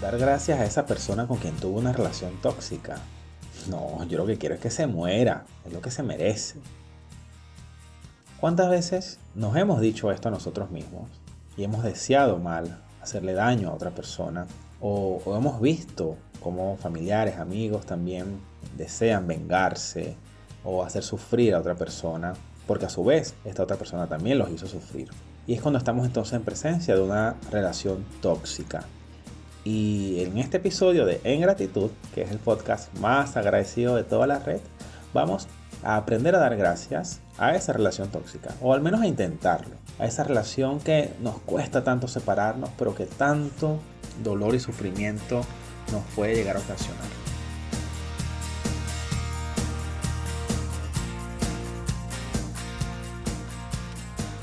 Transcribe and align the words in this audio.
dar 0.00 0.18
gracias 0.18 0.60
a 0.60 0.64
esa 0.64 0.86
persona 0.86 1.26
con 1.26 1.38
quien 1.38 1.56
tuvo 1.56 1.78
una 1.78 1.92
relación 1.92 2.32
tóxica. 2.42 2.96
No, 3.68 4.04
yo 4.04 4.18
lo 4.18 4.26
que 4.26 4.38
quiero 4.38 4.54
es 4.54 4.60
que 4.60 4.70
se 4.70 4.86
muera, 4.86 5.44
es 5.64 5.72
lo 5.72 5.80
que 5.80 5.90
se 5.90 6.02
merece. 6.02 6.60
¿Cuántas 8.38 8.68
veces 8.68 9.18
nos 9.34 9.56
hemos 9.56 9.80
dicho 9.80 10.12
esto 10.12 10.28
a 10.28 10.30
nosotros 10.30 10.70
mismos 10.70 11.10
y 11.56 11.64
hemos 11.64 11.82
deseado 11.82 12.38
mal 12.38 12.82
hacerle 13.02 13.32
daño 13.32 13.70
a 13.70 13.74
otra 13.74 13.90
persona? 13.90 14.46
O, 14.80 15.22
hemos 15.36 15.60
visto 15.60 16.16
como 16.42 16.76
familiares, 16.76 17.38
amigos 17.38 17.86
también 17.86 18.38
desean 18.76 19.26
vengarse 19.26 20.16
o 20.64 20.84
hacer 20.84 21.02
sufrir 21.02 21.54
a 21.54 21.60
otra 21.60 21.76
persona, 21.76 22.34
porque 22.66 22.86
a 22.86 22.90
su 22.90 23.04
vez 23.04 23.34
esta 23.44 23.62
otra 23.62 23.76
persona 23.76 24.06
también 24.06 24.38
los 24.38 24.50
hizo 24.50 24.66
sufrir. 24.66 25.08
Y 25.46 25.54
es 25.54 25.62
cuando 25.62 25.78
estamos 25.78 26.04
entonces 26.04 26.34
en 26.34 26.42
presencia 26.42 26.94
de 26.94 27.00
una 27.00 27.36
relación 27.50 28.04
tóxica. 28.20 28.84
Y 29.66 30.20
en 30.20 30.38
este 30.38 30.58
episodio 30.58 31.04
de 31.06 31.20
En 31.24 31.40
Gratitud, 31.40 31.90
que 32.14 32.22
es 32.22 32.30
el 32.30 32.38
podcast 32.38 32.96
más 32.98 33.36
agradecido 33.36 33.96
de 33.96 34.04
toda 34.04 34.28
la 34.28 34.38
red, 34.38 34.60
vamos 35.12 35.48
a 35.82 35.96
aprender 35.96 36.36
a 36.36 36.38
dar 36.38 36.56
gracias 36.56 37.18
a 37.36 37.56
esa 37.56 37.72
relación 37.72 38.08
tóxica, 38.08 38.54
o 38.62 38.74
al 38.74 38.80
menos 38.80 39.00
a 39.00 39.08
intentarlo, 39.08 39.74
a 39.98 40.06
esa 40.06 40.22
relación 40.22 40.78
que 40.78 41.10
nos 41.20 41.40
cuesta 41.40 41.82
tanto 41.82 42.06
separarnos, 42.06 42.70
pero 42.78 42.94
que 42.94 43.06
tanto 43.06 43.80
dolor 44.22 44.54
y 44.54 44.60
sufrimiento 44.60 45.40
nos 45.90 46.04
puede 46.14 46.36
llegar 46.36 46.54
a 46.58 46.60
ocasionar. 46.60 47.08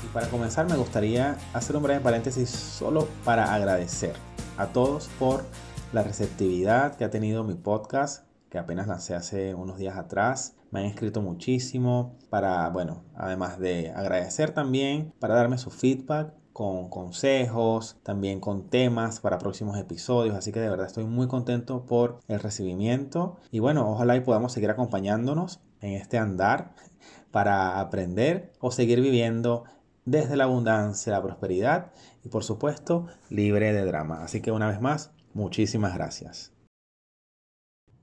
Y 0.04 0.06
para 0.12 0.26
comenzar 0.26 0.68
me 0.68 0.76
gustaría 0.76 1.38
hacer 1.54 1.76
un 1.76 1.82
breve 1.82 2.00
paréntesis 2.00 2.50
solo 2.50 3.08
para 3.24 3.54
agradecer 3.54 4.33
a 4.56 4.68
todos 4.68 5.08
por 5.18 5.44
la 5.92 6.02
receptividad 6.02 6.96
que 6.96 7.04
ha 7.04 7.10
tenido 7.10 7.44
mi 7.44 7.54
podcast, 7.54 8.26
que 8.50 8.58
apenas 8.58 8.86
lancé 8.86 9.14
hace 9.14 9.54
unos 9.54 9.78
días 9.78 9.96
atrás. 9.96 10.56
Me 10.70 10.80
han 10.80 10.86
escrito 10.86 11.22
muchísimo 11.22 12.16
para, 12.30 12.68
bueno, 12.70 13.02
además 13.14 13.58
de 13.58 13.90
agradecer 13.90 14.52
también, 14.52 15.12
para 15.18 15.34
darme 15.34 15.58
su 15.58 15.70
feedback 15.70 16.32
con 16.52 16.88
consejos, 16.88 17.96
también 18.04 18.38
con 18.38 18.68
temas 18.70 19.18
para 19.18 19.38
próximos 19.38 19.76
episodios. 19.76 20.36
Así 20.36 20.52
que 20.52 20.60
de 20.60 20.70
verdad 20.70 20.86
estoy 20.86 21.04
muy 21.04 21.26
contento 21.26 21.84
por 21.84 22.20
el 22.28 22.38
recibimiento. 22.38 23.38
Y 23.50 23.58
bueno, 23.58 23.90
ojalá 23.90 24.16
y 24.16 24.20
podamos 24.20 24.52
seguir 24.52 24.70
acompañándonos 24.70 25.60
en 25.80 25.94
este 25.94 26.16
andar 26.16 26.74
para 27.32 27.80
aprender 27.80 28.52
o 28.60 28.70
seguir 28.70 29.00
viviendo 29.00 29.64
desde 30.04 30.36
la 30.36 30.44
abundancia, 30.44 31.12
la 31.12 31.22
prosperidad 31.22 31.90
y 32.24 32.28
por 32.28 32.42
supuesto 32.42 33.06
libre 33.28 33.72
de 33.72 33.84
drama. 33.84 34.24
Así 34.24 34.40
que 34.40 34.50
una 34.50 34.68
vez 34.68 34.80
más, 34.80 35.12
muchísimas 35.34 35.94
gracias. 35.94 36.52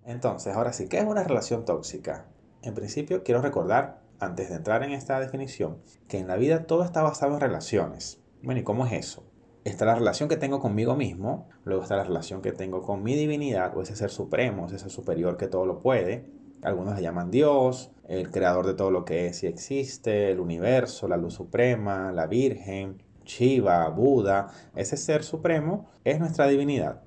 Entonces, 0.06 0.56
ahora 0.56 0.74
sí, 0.74 0.88
¿qué 0.88 1.00
es 1.00 1.06
una 1.06 1.24
relación 1.24 1.66
tóxica? 1.66 2.28
En 2.62 2.74
principio 2.74 3.24
quiero 3.24 3.42
recordar, 3.42 4.02
antes 4.20 4.50
de 4.50 4.56
entrar 4.56 4.84
en 4.84 4.92
esta 4.92 5.20
definición, 5.20 5.82
que 6.08 6.20
en 6.20 6.28
la 6.28 6.38
vida 6.38 6.66
todo 6.66 6.84
está 6.84 7.02
basado 7.02 7.34
en 7.34 7.42
relaciones. 7.42 8.22
Bueno, 8.44 8.62
¿y 8.62 8.64
cómo 8.64 8.86
es 8.86 8.94
eso? 8.94 9.24
Está 9.64 9.86
la 9.86 9.96
relación 9.96 10.30
que 10.30 10.38
tengo 10.38 10.60
conmigo 10.60 10.96
mismo, 10.96 11.48
luego 11.66 11.84
está 11.84 11.96
la 11.96 12.04
relación 12.04 12.42
que 12.42 12.52
tengo 12.52 12.82
con 12.82 13.04
mi 13.04 13.16
divinidad 13.16 13.76
o 13.78 13.82
ese 13.82 13.96
ser 13.96 14.10
supremo, 14.10 14.66
ese 14.66 14.80
ser 14.80 14.90
superior 14.90 15.38
que 15.38 15.48
todo 15.48 15.66
lo 15.66 15.82
puede. 15.82 16.26
Algunos 16.64 16.96
le 16.96 17.02
llaman 17.02 17.32
Dios, 17.32 17.92
el 18.08 18.30
creador 18.32 18.66
de 18.66 18.74
todo 18.74 18.92
lo 18.92 19.06
que 19.06 19.28
es 19.28 19.44
y 19.44 19.48
existe, 19.48 20.32
el 20.32 20.40
universo, 20.40 21.08
la 21.08 21.18
luz 21.18 21.36
suprema, 21.36 22.12
la 22.12 22.28
Virgen, 22.28 23.04
Shiva, 23.32 23.88
Buda. 23.90 24.48
Ese 24.76 24.98
ser 24.98 25.24
supremo 25.24 25.88
es 26.04 26.20
nuestra 26.20 26.48
divinidad. 26.48 27.02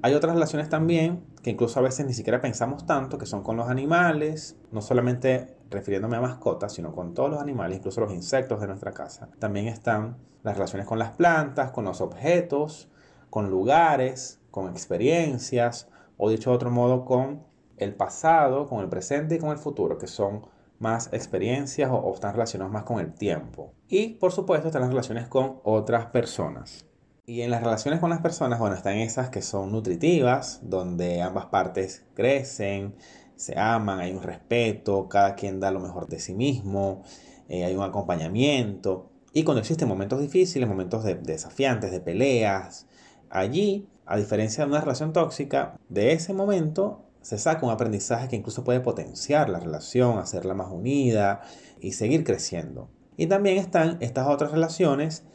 Hay 0.00 0.14
otras 0.14 0.32
relaciones 0.32 0.70
también 0.70 1.24
que 1.42 1.50
incluso 1.50 1.78
a 1.78 1.82
veces 1.82 2.06
ni 2.06 2.14
siquiera 2.14 2.40
pensamos 2.40 2.86
tanto, 2.86 3.18
que 3.18 3.26
son 3.26 3.42
con 3.42 3.56
los 3.56 3.68
animales, 3.68 4.56
no 4.72 4.80
solamente 4.80 5.56
refiriéndome 5.70 6.16
a 6.16 6.22
mascotas, 6.22 6.72
sino 6.72 6.92
con 6.92 7.12
todos 7.12 7.30
los 7.30 7.40
animales, 7.40 7.78
incluso 7.78 8.00
los 8.00 8.12
insectos 8.12 8.60
de 8.60 8.66
nuestra 8.66 8.92
casa. 8.92 9.28
También 9.38 9.68
están 9.68 10.16
las 10.42 10.54
relaciones 10.56 10.86
con 10.86 10.98
las 10.98 11.10
plantas, 11.10 11.70
con 11.72 11.84
los 11.84 12.00
objetos, 12.00 12.88
con 13.28 13.50
lugares, 13.50 14.40
con 14.50 14.70
experiencias, 14.70 15.88
o 16.16 16.30
dicho 16.30 16.50
de 16.50 16.56
otro 16.56 16.70
modo, 16.70 17.04
con 17.04 17.42
el 17.76 17.94
pasado, 17.94 18.66
con 18.68 18.80
el 18.80 18.88
presente 18.88 19.34
y 19.34 19.38
con 19.38 19.50
el 19.50 19.58
futuro, 19.58 19.98
que 19.98 20.06
son 20.06 20.46
más 20.78 21.10
experiencias 21.12 21.90
o, 21.90 21.96
o 21.96 22.14
están 22.14 22.32
relacionados 22.32 22.72
más 22.72 22.84
con 22.84 23.00
el 23.00 23.12
tiempo. 23.14 23.72
Y 23.88 24.14
por 24.14 24.32
supuesto 24.32 24.68
están 24.68 24.82
las 24.82 24.90
relaciones 24.90 25.28
con 25.28 25.60
otras 25.64 26.06
personas. 26.06 26.88
Y 27.28 27.42
en 27.42 27.50
las 27.50 27.62
relaciones 27.62 28.00
con 28.00 28.08
las 28.08 28.22
personas, 28.22 28.58
bueno, 28.58 28.74
están 28.74 28.96
esas 28.96 29.28
que 29.28 29.42
son 29.42 29.70
nutritivas, 29.70 30.60
donde 30.62 31.20
ambas 31.20 31.44
partes 31.46 32.06
crecen, 32.14 32.94
se 33.36 33.58
aman, 33.58 34.00
hay 34.00 34.12
un 34.12 34.22
respeto, 34.22 35.10
cada 35.10 35.34
quien 35.34 35.60
da 35.60 35.70
lo 35.70 35.78
mejor 35.78 36.08
de 36.08 36.20
sí 36.20 36.32
mismo, 36.32 37.02
eh, 37.50 37.64
hay 37.64 37.76
un 37.76 37.82
acompañamiento. 37.82 39.10
Y 39.34 39.44
cuando 39.44 39.60
existen 39.60 39.88
momentos 39.88 40.20
difíciles, 40.20 40.66
momentos 40.68 41.04
de, 41.04 41.16
desafiantes, 41.16 41.90
de 41.90 42.00
peleas, 42.00 42.86
allí, 43.28 43.86
a 44.06 44.16
diferencia 44.16 44.64
de 44.64 44.70
una 44.70 44.80
relación 44.80 45.12
tóxica, 45.12 45.76
de 45.90 46.12
ese 46.12 46.32
momento 46.32 47.04
se 47.28 47.36
saca 47.36 47.66
un 47.66 47.70
aprendizaje 47.70 48.26
que 48.26 48.36
incluso 48.36 48.64
puede 48.64 48.80
potenciar 48.80 49.50
la 49.50 49.60
relación, 49.60 50.16
hacerla 50.16 50.54
más 50.54 50.72
unida 50.72 51.42
y 51.78 51.92
seguir 51.92 52.24
creciendo. 52.24 52.88
Y 53.18 53.26
también 53.26 53.58
están 53.58 53.98
estas 54.00 54.28
otras 54.28 54.50
relaciones 54.50 55.26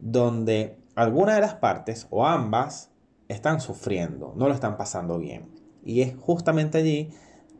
donde 0.00 0.76
alguna 0.96 1.36
de 1.36 1.42
las 1.42 1.54
partes 1.54 2.08
o 2.10 2.26
ambas 2.26 2.90
están 3.28 3.60
sufriendo, 3.60 4.34
no 4.36 4.48
lo 4.48 4.54
están 4.54 4.76
pasando 4.76 5.20
bien. 5.20 5.48
Y 5.84 6.00
es 6.00 6.16
justamente 6.16 6.78
allí 6.78 7.10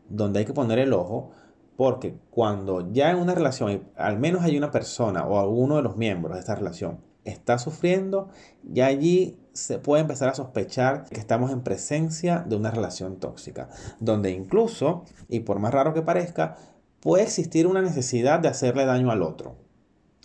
donde 0.09 0.39
hay 0.39 0.45
que 0.45 0.53
poner 0.53 0.79
el 0.79 0.91
ojo, 0.91 1.31
porque 1.77 2.17
cuando 2.29 2.91
ya 2.91 3.11
en 3.11 3.19
una 3.19 3.35
relación, 3.35 3.87
al 3.95 4.19
menos 4.19 4.43
hay 4.43 4.57
una 4.57 4.69
persona 4.69 5.25
o 5.25 5.39
alguno 5.39 5.77
de 5.77 5.83
los 5.83 5.95
miembros 5.95 6.33
de 6.33 6.41
esta 6.41 6.55
relación 6.55 7.06
está 7.29 7.57
sufriendo, 7.57 8.29
ya 8.63 8.87
allí 8.87 9.37
se 9.53 9.79
puede 9.79 10.01
empezar 10.01 10.29
a 10.29 10.35
sospechar 10.35 11.05
que 11.09 11.19
estamos 11.19 11.51
en 11.51 11.61
presencia 11.61 12.39
de 12.47 12.55
una 12.55 12.71
relación 12.71 13.19
tóxica, 13.19 13.69
donde 13.99 14.31
incluso, 14.31 15.03
y 15.27 15.41
por 15.41 15.59
más 15.59 15.73
raro 15.73 15.93
que 15.93 16.01
parezca, 16.01 16.57
puede 16.99 17.23
existir 17.23 17.67
una 17.67 17.81
necesidad 17.81 18.39
de 18.39 18.47
hacerle 18.47 18.85
daño 18.85 19.11
al 19.11 19.23
otro. 19.23 19.55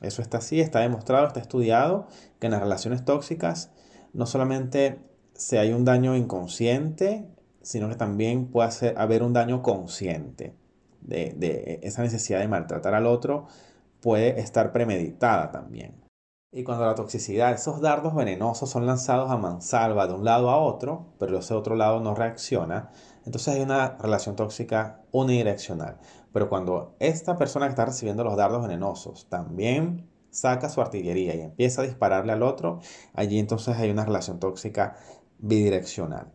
Eso 0.00 0.20
está 0.20 0.38
así, 0.38 0.60
está 0.60 0.80
demostrado, 0.80 1.26
está 1.26 1.40
estudiado 1.40 2.08
que 2.40 2.46
en 2.46 2.52
las 2.52 2.60
relaciones 2.60 3.04
tóxicas 3.04 3.70
no 4.12 4.26
solamente 4.26 4.98
se 5.34 5.58
hay 5.58 5.72
un 5.72 5.84
daño 5.84 6.16
inconsciente, 6.16 7.26
sino 7.62 7.88
que 7.88 7.94
también 7.94 8.48
puede 8.48 8.94
haber 8.96 9.22
un 9.22 9.32
daño 9.32 9.62
consciente 9.62 10.54
de 11.00 11.80
esa 11.82 12.02
necesidad 12.02 12.40
de 12.40 12.48
maltratar 12.48 12.94
al 12.94 13.06
otro, 13.06 13.46
puede 14.00 14.40
estar 14.40 14.72
premeditada 14.72 15.50
también. 15.50 16.01
Y 16.54 16.64
cuando 16.64 16.84
la 16.84 16.94
toxicidad, 16.94 17.54
esos 17.54 17.80
dardos 17.80 18.14
venenosos 18.14 18.68
son 18.68 18.86
lanzados 18.86 19.30
a 19.30 19.38
mansalva 19.38 20.06
de 20.06 20.12
un 20.12 20.22
lado 20.22 20.50
a 20.50 20.58
otro, 20.58 21.06
pero 21.18 21.38
ese 21.38 21.54
otro 21.54 21.76
lado 21.76 22.00
no 22.00 22.14
reacciona, 22.14 22.90
entonces 23.24 23.54
hay 23.54 23.62
una 23.62 23.96
relación 23.98 24.36
tóxica 24.36 25.00
unidireccional. 25.12 25.96
Pero 26.30 26.50
cuando 26.50 26.94
esta 26.98 27.38
persona 27.38 27.64
que 27.66 27.70
está 27.70 27.86
recibiendo 27.86 28.22
los 28.22 28.36
dardos 28.36 28.60
venenosos 28.60 29.30
también 29.30 30.10
saca 30.28 30.68
su 30.68 30.82
artillería 30.82 31.34
y 31.34 31.40
empieza 31.40 31.80
a 31.80 31.84
dispararle 31.86 32.32
al 32.32 32.42
otro, 32.42 32.80
allí 33.14 33.38
entonces 33.38 33.78
hay 33.78 33.90
una 33.90 34.04
relación 34.04 34.38
tóxica 34.38 34.96
bidireccional. 35.38 36.34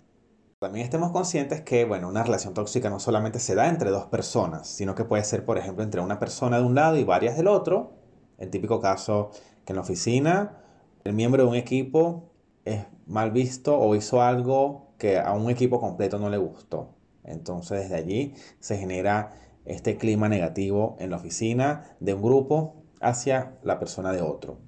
También 0.58 0.84
estemos 0.84 1.12
conscientes 1.12 1.62
que, 1.62 1.86
bueno, 1.86 2.10
una 2.10 2.24
relación 2.24 2.56
tóxica 2.56 2.90
no 2.90 3.00
solamente 3.00 3.38
se 3.38 3.54
da 3.54 3.68
entre 3.70 3.92
dos 3.92 4.06
personas, 4.06 4.68
sino 4.68 4.96
que 4.96 5.06
puede 5.06 5.24
ser, 5.24 5.46
por 5.46 5.60
ejemplo, 5.60 5.84
entre 5.84 6.02
una 6.02 6.18
persona 6.18 6.58
de 6.58 6.66
un 6.66 6.74
lado 6.74 6.98
y 6.98 7.04
varias 7.04 7.38
del 7.38 7.48
otro. 7.48 7.94
El 8.40 8.50
típico 8.50 8.80
caso 8.80 9.30
que 9.68 9.74
en 9.74 9.76
la 9.76 9.82
oficina 9.82 10.64
el 11.04 11.12
miembro 11.12 11.44
de 11.44 11.50
un 11.50 11.56
equipo 11.56 12.32
es 12.64 12.86
mal 13.06 13.32
visto 13.32 13.78
o 13.78 13.96
hizo 13.96 14.22
algo 14.22 14.94
que 14.98 15.20
a 15.20 15.34
un 15.34 15.50
equipo 15.50 15.82
completo 15.82 16.18
no 16.20 16.30
le 16.30 16.38
gustó. 16.38 16.96
Entonces 17.26 17.82
desde 17.82 17.96
allí 17.96 18.34
se 18.60 18.78
genera 18.78 19.34
este 19.66 19.98
clima 19.98 20.30
negativo 20.30 20.96
en 21.00 21.10
la 21.10 21.18
oficina 21.18 21.98
de 22.00 22.14
un 22.14 22.22
grupo 22.22 22.86
hacia 23.02 23.58
la 23.62 23.78
persona 23.78 24.14
de 24.14 24.22
otro. 24.22 24.60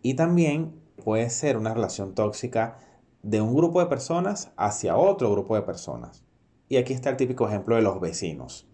Y 0.00 0.14
también 0.14 0.80
puede 1.04 1.28
ser 1.28 1.58
una 1.58 1.74
relación 1.74 2.14
tóxica 2.14 2.78
de 3.22 3.42
un 3.42 3.54
grupo 3.54 3.80
de 3.80 3.86
personas 3.86 4.52
hacia 4.56 4.96
otro 4.96 5.30
grupo 5.30 5.54
de 5.54 5.62
personas. 5.62 6.24
Y 6.70 6.78
aquí 6.78 6.94
está 6.94 7.10
el 7.10 7.18
típico 7.18 7.46
ejemplo 7.46 7.76
de 7.76 7.82
los 7.82 8.00
vecinos. 8.00 8.66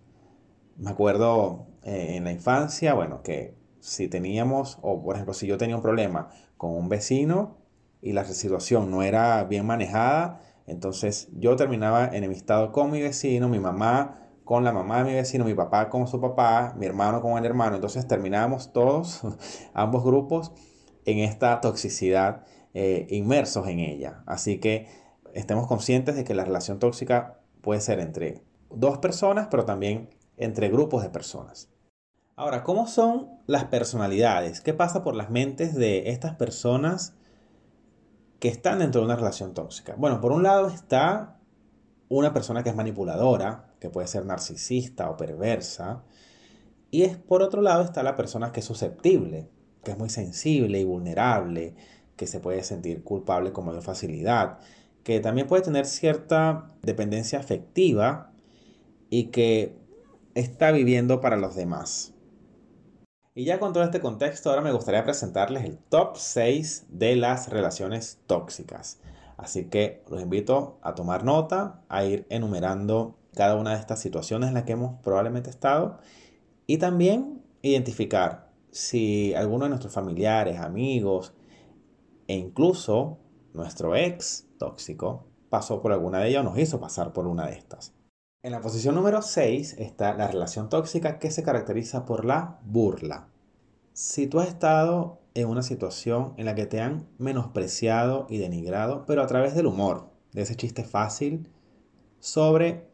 Me 0.77 0.91
acuerdo 0.91 1.67
eh, 1.83 2.15
en 2.15 2.23
la 2.23 2.31
infancia, 2.31 2.95
bueno, 2.95 3.23
que 3.25 3.61
si 3.83 4.07
teníamos, 4.07 4.79
o 4.81 5.03
por 5.03 5.17
ejemplo, 5.17 5.35
si 5.35 5.49
yo 5.49 5.59
tenía 5.59 5.75
un 5.75 5.83
problema 5.83 6.29
con 6.57 6.71
un 6.71 6.89
vecino 6.89 7.59
y 8.01 8.13
la 8.13 8.25
situación 8.25 8.91
no 8.91 9.03
era 9.03 9.43
bien 9.45 9.67
manejada, 9.67 10.41
entonces 10.67 11.29
yo 11.33 11.57
terminaba 11.57 12.07
enemistado 12.07 12.71
con 12.71 12.93
mi 12.93 13.03
vecino, 13.03 13.49
mi 13.49 13.59
mamá 13.59 14.21
con 14.45 14.63
la 14.63 14.73
mamá 14.73 14.99
de 14.99 15.05
mi 15.11 15.15
vecino, 15.15 15.45
mi 15.45 15.55
papá 15.55 15.89
con 15.89 16.07
su 16.07 16.21
papá, 16.21 16.75
mi 16.79 16.87
hermano 16.87 17.21
con 17.21 17.39
el 17.39 17.45
hermano. 17.45 17.75
Entonces 17.75 18.07
terminábamos 18.07 18.73
todos, 18.73 19.21
ambos 19.75 20.05
grupos, 20.05 20.53
en 21.05 21.19
esta 21.19 21.61
toxicidad, 21.61 22.45
eh, 22.75 23.09
inmersos 23.11 23.67
en 23.67 23.81
ella. 23.81 24.23
Así 24.27 24.59
que 24.59 24.87
estemos 25.35 25.67
conscientes 25.67 26.15
de 26.15 26.23
que 26.23 26.35
la 26.35 26.45
relación 26.45 26.79
tóxica 26.79 27.41
puede 27.63 27.81
ser 27.81 27.99
entre 27.99 28.43
dos 28.71 28.99
personas, 28.99 29.49
pero 29.51 29.65
también 29.65 30.11
entre 30.37 30.69
grupos 30.69 31.03
de 31.03 31.11
personas. 31.11 31.72
Ahora, 32.35 32.65
¿cómo 32.65 32.87
son 32.87 33.29
las 33.47 33.65
personalidades? 33.65 34.63
¿Qué 34.63 34.73
pasa 34.73 35.03
por 35.03 35.15
las 35.15 35.29
mentes 35.29 35.75
de 35.75 36.11
estas 36.11 36.35
personas 36.35 37.15
que 38.41 38.49
están 38.49 38.79
dentro 38.79 39.03
de 39.03 39.05
una 39.05 39.17
relación 39.17 39.53
tóxica? 39.53 39.97
Bueno, 39.99 40.23
por 40.23 40.33
un 40.33 40.43
lado 40.43 40.69
está 40.69 41.37
una 42.09 42.33
persona 42.33 42.63
que 42.63 42.71
es 42.71 42.75
manipuladora, 42.75 43.75
que 43.81 43.91
puede 43.91 44.07
ser 44.07 44.25
narcisista 44.25 45.11
o 45.11 45.19
perversa, 45.19 46.05
y 46.91 47.03
es 47.03 47.19
por 47.19 47.43
otro 47.43 47.61
lado 47.61 47.83
está 47.83 48.03
la 48.03 48.17
persona 48.17 48.51
que 48.51 48.61
es 48.61 48.67
susceptible, 48.67 49.51
que 49.85 49.91
es 49.91 49.99
muy 49.99 50.09
sensible 50.09 50.81
y 50.81 50.85
vulnerable, 50.85 51.75
que 52.17 52.27
se 52.27 52.41
puede 52.41 52.63
sentir 52.63 53.05
culpable 53.05 53.53
con 53.53 53.67
mayor 53.67 53.83
facilidad, 53.83 54.59
que 55.05 55.21
también 55.21 55.49
puede 55.49 55.65
tener 55.65 55.85
cierta 55.85 56.71
dependencia 56.81 57.39
afectiva 57.39 58.33
y 59.11 59.25
que 59.25 59.77
está 60.35 60.73
viviendo 60.73 61.21
para 61.21 61.37
los 61.37 61.55
demás. 61.55 62.15
Y 63.35 63.45
ya 63.45 63.59
con 63.59 63.73
todo 63.73 63.83
este 63.83 64.01
contexto, 64.01 64.51
ahora 64.51 64.61
me 64.61 64.73
gustaría 64.73 65.05
presentarles 65.05 65.65
el 65.65 65.79
top 65.79 66.19
6 66.19 66.89
de 66.91 67.17
las 67.17 67.49
relaciones 67.49 68.21
tóxicas. 68.27 69.01
Así 69.39 69.71
que 69.71 70.05
los 70.11 70.21
invito 70.21 70.79
a 70.83 70.95
tomar 70.95 71.25
nota, 71.25 71.83
a 71.89 72.05
ir 72.05 72.27
enumerando 72.29 73.17
cada 73.35 73.57
una 73.57 73.71
de 73.71 73.81
estas 73.81 74.01
situaciones 74.01 74.49
en 74.49 74.55
las 74.55 74.65
que 74.65 74.73
hemos 74.73 75.01
probablemente 75.01 75.49
estado 75.49 75.99
y 76.67 76.77
también 76.77 77.43
identificar 77.63 78.53
si 78.71 79.33
alguno 79.35 79.65
de 79.65 79.71
nuestros 79.71 79.95
familiares, 79.95 80.61
amigos 80.61 81.33
e 82.29 82.35
incluso 82.35 83.19
nuestro 83.55 83.97
ex 83.97 84.47
tóxico 84.59 85.27
pasó 85.49 85.81
por 85.81 85.93
alguna 85.93 86.19
de 86.19 86.29
ellas 86.29 86.43
o 86.43 86.45
nos 86.45 86.59
hizo 86.59 86.81
pasar 86.81 87.15
por 87.15 87.27
una 87.27 87.47
de 87.47 87.55
estas. 87.55 87.95
En 88.45 88.51
la 88.51 88.61
posición 88.61 88.97
número 88.97 89.23
6 89.23 89.77
está 89.79 90.15
la 90.15 90.27
relación 90.27 90.69
tóxica 90.69 91.21
que 91.21 91.31
se 91.31 91.45
caracteriza 91.45 92.05
por 92.05 92.25
la 92.25 92.59
burla. 92.65 93.29
Si 93.93 94.27
tú 94.27 94.41
has 94.41 94.49
estado 94.49 95.21
en 95.35 95.47
una 95.47 95.63
situación 95.63 96.35
en 96.37 96.47
la 96.47 96.57
que 96.57 96.67
te 96.67 96.81
han 96.81 97.07
menospreciado 97.19 98.27
y 98.29 98.39
denigrado, 98.39 99.05
pero 99.07 99.23
a 99.23 99.29
través 99.29 99.55
del 99.55 99.67
humor, 99.67 100.11
de 100.33 100.43
ese 100.43 100.57
chiste 100.57 100.83
fácil 100.83 101.51
sobre 102.19 102.89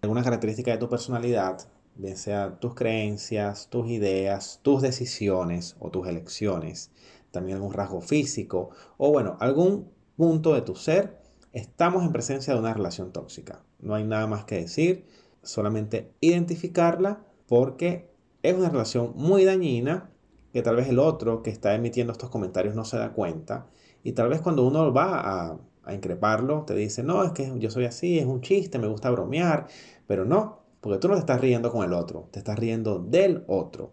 alguna 0.00 0.22
característica 0.22 0.70
de 0.70 0.78
tu 0.78 0.88
personalidad, 0.88 1.66
bien 1.96 2.16
sea 2.16 2.60
tus 2.60 2.76
creencias, 2.76 3.66
tus 3.70 3.90
ideas, 3.90 4.60
tus 4.62 4.80
decisiones 4.80 5.74
o 5.80 5.90
tus 5.90 6.06
elecciones, 6.06 6.92
también 7.32 7.56
algún 7.56 7.72
rasgo 7.72 8.00
físico 8.00 8.70
o 8.96 9.10
bueno, 9.10 9.38
algún 9.40 9.90
punto 10.16 10.54
de 10.54 10.62
tu 10.62 10.76
ser, 10.76 11.23
estamos 11.54 12.04
en 12.04 12.12
presencia 12.12 12.52
de 12.52 12.58
una 12.58 12.74
relación 12.74 13.12
tóxica. 13.12 13.62
No 13.78 13.94
hay 13.94 14.04
nada 14.04 14.26
más 14.26 14.44
que 14.44 14.56
decir, 14.56 15.06
solamente 15.42 16.12
identificarla 16.20 17.24
porque 17.46 18.10
es 18.42 18.54
una 18.54 18.68
relación 18.68 19.12
muy 19.14 19.44
dañina 19.44 20.10
que 20.52 20.62
tal 20.62 20.76
vez 20.76 20.88
el 20.88 20.98
otro 20.98 21.42
que 21.42 21.50
está 21.50 21.74
emitiendo 21.74 22.12
estos 22.12 22.30
comentarios 22.30 22.74
no 22.74 22.84
se 22.84 22.98
da 22.98 23.12
cuenta 23.12 23.68
y 24.02 24.12
tal 24.12 24.28
vez 24.28 24.40
cuando 24.40 24.66
uno 24.66 24.92
va 24.92 25.58
a, 25.84 25.92
increparlo 25.92 26.64
te 26.64 26.74
dice, 26.74 27.02
no, 27.02 27.22
es 27.24 27.32
que 27.32 27.52
yo 27.58 27.70
soy 27.70 27.84
así, 27.84 28.18
es 28.18 28.26
un 28.26 28.40
chiste, 28.40 28.78
me 28.78 28.86
gusta 28.86 29.10
bromear, 29.10 29.66
pero 30.06 30.24
no, 30.24 30.60
porque 30.80 30.98
tú 30.98 31.08
no 31.08 31.14
te 31.14 31.20
estás 31.20 31.40
riendo 31.40 31.70
con 31.70 31.84
el 31.84 31.92
otro, 31.92 32.28
te 32.30 32.38
estás 32.38 32.58
riendo 32.58 32.98
del 32.98 33.44
otro. 33.46 33.92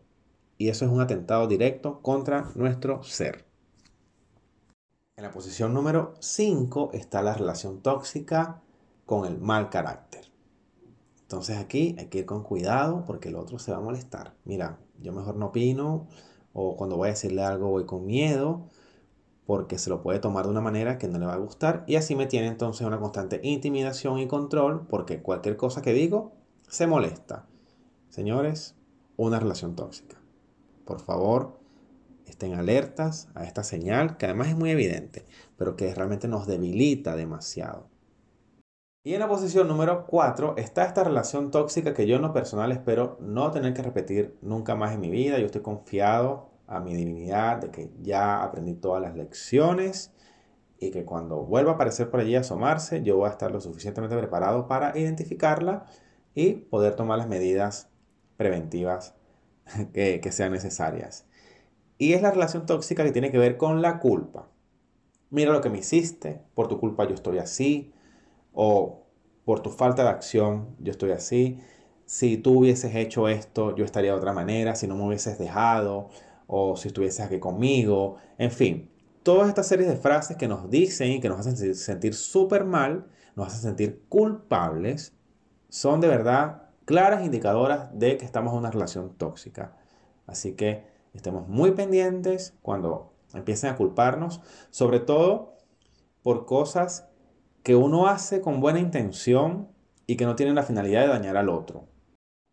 Y 0.58 0.70
eso 0.70 0.86
es 0.86 0.92
un 0.92 1.02
atentado 1.02 1.48
directo 1.48 2.02
contra 2.02 2.52
nuestro 2.56 3.04
ser. 3.04 3.51
En 5.18 5.26
la 5.26 5.32
posición 5.32 5.74
número 5.74 6.14
5 6.20 6.92
está 6.94 7.22
la 7.22 7.34
relación 7.34 7.82
tóxica 7.82 8.62
con 9.06 9.26
el 9.26 9.40
mal 9.40 9.70
carácter. 9.70 10.32
Entonces 11.24 11.58
aquí 11.58 11.96
hay 12.00 12.08
que 12.08 12.20
ir 12.20 12.26
con 12.26 12.44
cuidado 12.44 13.04
porque 13.06 13.30
el 13.30 13.36
otro 13.36 13.60
se 13.60 13.72
va 13.72 13.78
a 13.78 13.82
molestar. 13.82 14.36
Mira, 14.46 14.80
yo 15.02 15.12
mejor 15.12 15.36
no 15.36 15.48
opino 15.48 16.08
o 16.54 16.78
cuando 16.78 16.96
voy 16.96 17.10
a 17.10 17.12
decirle 17.12 17.44
algo 17.44 17.70
voy 17.70 17.86
con 17.86 18.06
miedo 18.06 18.70
porque 19.46 19.78
se 19.78 19.90
lo 19.90 20.02
puede 20.02 20.20
tomar 20.20 20.46
de 20.46 20.52
una 20.52 20.62
manera 20.62 20.98
que 20.98 21.10
no 21.10 21.20
le 21.20 21.26
va 21.26 21.34
a 21.34 21.38
gustar 21.38 21.84
y 21.88 21.98
así 21.98 22.16
me 22.16 22.26
tiene 22.26 22.48
entonces 22.48 22.88
una 22.88 23.00
constante 23.00 23.42
intimidación 23.44 24.18
y 24.20 24.28
control 24.28 24.88
porque 24.88 25.22
cualquier 25.22 25.58
cosa 25.58 25.82
que 25.82 25.92
digo 25.92 26.32
se 26.70 26.88
molesta. 26.88 27.48
Señores, 28.10 28.76
una 29.18 29.40
relación 29.40 29.76
tóxica. 29.76 30.18
Por 30.86 31.00
favor, 31.00 31.61
estén 32.32 32.56
alertas 32.56 33.30
a 33.36 33.46
esta 33.46 33.64
señal, 33.64 34.18
que 34.18 34.26
además 34.26 34.50
es 34.50 34.56
muy 34.56 34.72
evidente, 34.72 35.26
pero 35.58 35.76
que 35.76 35.94
realmente 35.94 36.28
nos 36.28 36.48
debilita 36.48 37.16
demasiado. 37.16 37.90
Y 39.04 39.14
en 39.14 39.20
la 39.20 39.28
posición 39.28 39.68
número 39.68 40.06
4 40.06 40.56
está 40.58 40.86
esta 40.86 41.04
relación 41.04 41.50
tóxica 41.50 41.94
que 41.94 42.06
yo 42.06 42.18
en 42.18 42.22
lo 42.22 42.34
personal 42.34 42.72
espero 42.72 43.18
no 43.20 43.50
tener 43.50 43.74
que 43.74 43.82
repetir 43.82 44.38
nunca 44.42 44.76
más 44.76 44.94
en 44.94 45.02
mi 45.02 45.10
vida. 45.10 45.40
Yo 45.40 45.48
estoy 45.48 45.62
confiado 45.62 46.52
a 46.68 46.80
mi 46.80 46.94
divinidad 46.94 47.58
de 47.58 47.72
que 47.72 47.92
ya 48.02 48.44
aprendí 48.44 48.76
todas 48.76 49.02
las 49.02 49.16
lecciones 49.16 50.14
y 50.80 50.92
que 50.92 51.04
cuando 51.04 51.44
vuelva 51.44 51.72
a 51.72 51.76
aparecer 51.76 52.10
por 52.10 52.20
allí 52.20 52.36
a 52.36 52.42
asomarse, 52.42 53.04
yo 53.04 53.18
voy 53.18 53.28
a 53.28 53.32
estar 53.32 53.52
lo 53.52 53.60
suficientemente 53.60 54.18
preparado 54.18 54.68
para 54.68 54.98
identificarla 54.98 55.86
y 56.34 56.54
poder 56.54 56.96
tomar 56.96 57.18
las 57.18 57.28
medidas 57.28 57.90
preventivas 58.38 59.16
que, 59.94 60.32
sean 60.32 60.52
necesarias. 60.52 61.26
Y 62.02 62.14
es 62.14 62.24
la 62.24 62.32
relación 62.32 62.66
tóxica 62.66 63.04
que 63.04 63.12
tiene 63.12 63.30
que 63.30 63.38
ver 63.38 63.58
con 63.58 63.84
la 63.84 64.00
culpa. 64.00 64.48
Mira 65.30 65.54
lo 65.54 65.62
que 65.62 65.70
me 65.70 65.78
hiciste, 65.78 66.42
por 66.56 66.68
tu 66.68 66.80
culpa 66.80 67.08
yo 67.08 67.14
estoy 67.14 67.38
así, 67.38 67.94
o 68.54 69.06
por 69.46 69.60
tu 69.60 69.70
falta 69.70 70.02
de 70.02 70.10
acción 70.10 70.76
yo 70.80 70.90
estoy 70.90 71.12
así. 71.12 71.60
Si 72.08 72.38
tú 72.38 72.58
hubieses 72.58 72.96
hecho 72.96 73.28
esto, 73.28 73.76
yo 73.76 73.86
estaría 73.86 74.14
de 74.14 74.18
otra 74.18 74.34
manera, 74.34 74.74
si 74.74 74.88
no 74.88 74.96
me 74.96 75.06
hubieses 75.06 75.38
dejado, 75.38 76.10
o 76.48 76.76
si 76.76 76.88
estuvieses 76.88 77.24
aquí 77.24 77.38
conmigo, 77.38 78.16
en 78.40 78.50
fin. 78.50 78.90
Todas 79.22 79.48
estas 79.48 79.68
series 79.68 79.88
de 79.88 79.96
frases 79.96 80.38
que 80.38 80.48
nos 80.48 80.72
dicen 80.72 81.12
y 81.12 81.20
que 81.20 81.30
nos 81.30 81.46
hacen 81.46 81.76
sentir 81.76 82.16
súper 82.16 82.66
mal, 82.66 83.06
nos 83.36 83.50
hacen 83.50 83.62
sentir 83.62 84.02
culpables 84.10 85.14
son 85.70 86.02
de 86.02 86.08
verdad 86.08 86.64
claras 86.86 87.24
indicadoras 87.24 87.90
de 87.94 88.18
que 88.18 88.26
estamos 88.26 88.54
en 88.54 88.58
una 88.58 88.72
relación 88.72 89.14
tóxica. 89.20 89.78
Así 90.26 90.54
que 90.54 90.90
estemos 91.14 91.48
muy 91.48 91.72
pendientes 91.72 92.56
cuando 92.62 93.14
empiecen 93.34 93.72
a 93.72 93.76
culparnos, 93.76 94.42
sobre 94.70 95.00
todo 95.00 95.56
por 96.24 96.46
cosas 96.46 97.08
que 97.64 97.76
uno 97.76 98.08
hace 98.08 98.42
con 98.42 98.60
buena 98.60 98.80
intención 98.80 99.70
y 100.08 100.16
que 100.16 100.26
no 100.26 100.36
tienen 100.36 100.56
la 100.56 100.64
finalidad 100.64 101.02
de 101.02 101.08
dañar 101.08 101.38
al 101.38 101.50
otro. 101.50 101.88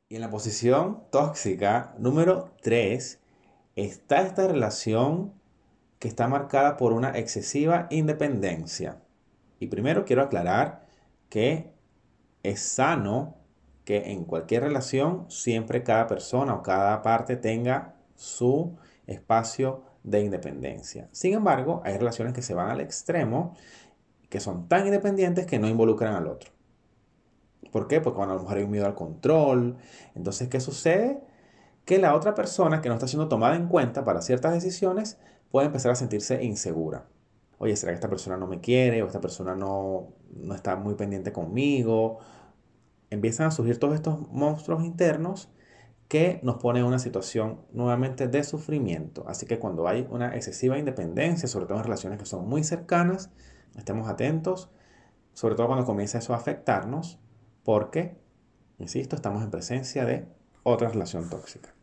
Y 0.09 0.17
en 0.17 0.21
la 0.23 0.31
posición 0.31 1.05
tóxica 1.11 1.95
número 1.99 2.55
3 2.63 3.21
está 3.77 4.23
esta 4.23 4.47
relación 4.47 5.35
que 5.99 6.09
está 6.09 6.29
marcada 6.29 6.77
por 6.77 6.93
una 6.93 7.19
excesiva 7.19 7.87
independencia. 7.91 9.03
Y 9.61 9.67
primero 9.67 10.05
quiero 10.05 10.23
aclarar 10.23 10.87
que 11.29 11.73
es 12.43 12.61
sano 12.61 13.37
que 13.85 14.13
en 14.13 14.25
cualquier 14.25 14.63
relación 14.63 15.31
siempre 15.31 15.83
cada 15.83 16.07
persona 16.07 16.55
o 16.55 16.63
cada 16.63 17.03
parte 17.03 17.37
tenga 17.37 17.98
su 18.19 18.77
espacio 19.07 19.83
de 20.03 20.21
independencia. 20.21 21.09
Sin 21.13 21.35
embargo, 21.35 21.81
hay 21.85 21.97
relaciones 21.97 22.35
que 22.35 22.43
se 22.43 22.55
van 22.55 22.69
al 22.71 22.81
extremo, 22.81 23.55
que 24.29 24.41
son 24.41 24.69
tan 24.69 24.87
independientes 24.87 25.47
que 25.47 25.59
no 25.59 25.69
involucran 25.69 26.15
al 26.15 26.27
otro. 26.27 26.51
¿Por 27.73 27.89
qué? 27.89 28.01
Porque 28.01 28.17
cuando 28.17 28.35
a 28.35 28.37
lo 28.37 28.43
mejor 28.43 28.59
hay 28.59 28.65
un 28.65 28.71
miedo 28.71 28.87
al 28.87 28.95
control. 28.95 29.77
Entonces, 30.15 30.49
¿qué 30.49 30.61
sucede? 30.61 31.21
Que 31.85 31.99
la 31.99 32.15
otra 32.15 32.35
persona 32.35 32.81
que 32.81 32.89
no 32.89 32.95
está 32.95 33.09
siendo 33.09 33.29
tomada 33.29 33.57
en 33.57 33.69
cuenta 33.69 34.05
para 34.05 34.21
ciertas 34.21 34.53
decisiones 34.53 35.19
puede 35.51 35.67
empezar 35.67 35.93
a 35.93 35.95
sentirse 35.95 36.43
insegura. 36.45 37.07
Oye, 37.59 37.77
¿será 37.77 37.93
que 37.93 37.97
esta 37.97 38.09
persona 38.09 38.37
no 38.37 38.47
me 38.47 38.61
quiere? 38.61 39.03
¿O 39.03 39.07
esta 39.07 39.21
persona 39.21 39.55
no, 39.55 40.09
no 40.31 40.55
está 40.55 40.77
muy 40.77 40.95
pendiente 40.95 41.33
conmigo? 41.33 42.19
empiezan 43.11 43.47
a 43.47 43.51
surgir 43.51 43.79
todos 43.79 43.95
estos 43.95 44.29
monstruos 44.31 44.85
internos 44.85 45.49
que 46.09 46.41
nos 46.43 46.57
ponen 46.57 46.83
en 46.83 46.89
una 46.89 46.99
situación 46.99 47.61
nuevamente 47.73 48.29
de 48.29 48.43
sufrimiento. 48.43 49.25
Así 49.29 49.45
que 49.47 49.59
cuando 49.59 49.87
hay 49.87 50.07
una 50.11 50.35
excesiva 50.35 50.79
independencia, 50.79 51.49
sobre 51.49 51.67
todo 51.67 51.79
en 51.79 51.85
relaciones 51.85 52.19
que 52.19 52.25
son 52.25 52.49
muy 52.49 52.65
cercanas, 52.65 53.31
estemos 53.77 54.09
atentos, 54.09 54.71
sobre 55.35 55.55
todo 55.55 55.67
cuando 55.67 55.85
comienza 55.85 56.19
eso 56.19 56.33
a 56.33 56.39
afectarnos, 56.39 57.21
porque, 57.63 58.17
insisto, 58.79 59.17
estamos 59.17 59.45
en 59.45 59.51
presencia 59.51 60.07
de 60.07 60.27
otra 60.63 60.89
relación 60.89 61.29
tóxica. 61.29 61.75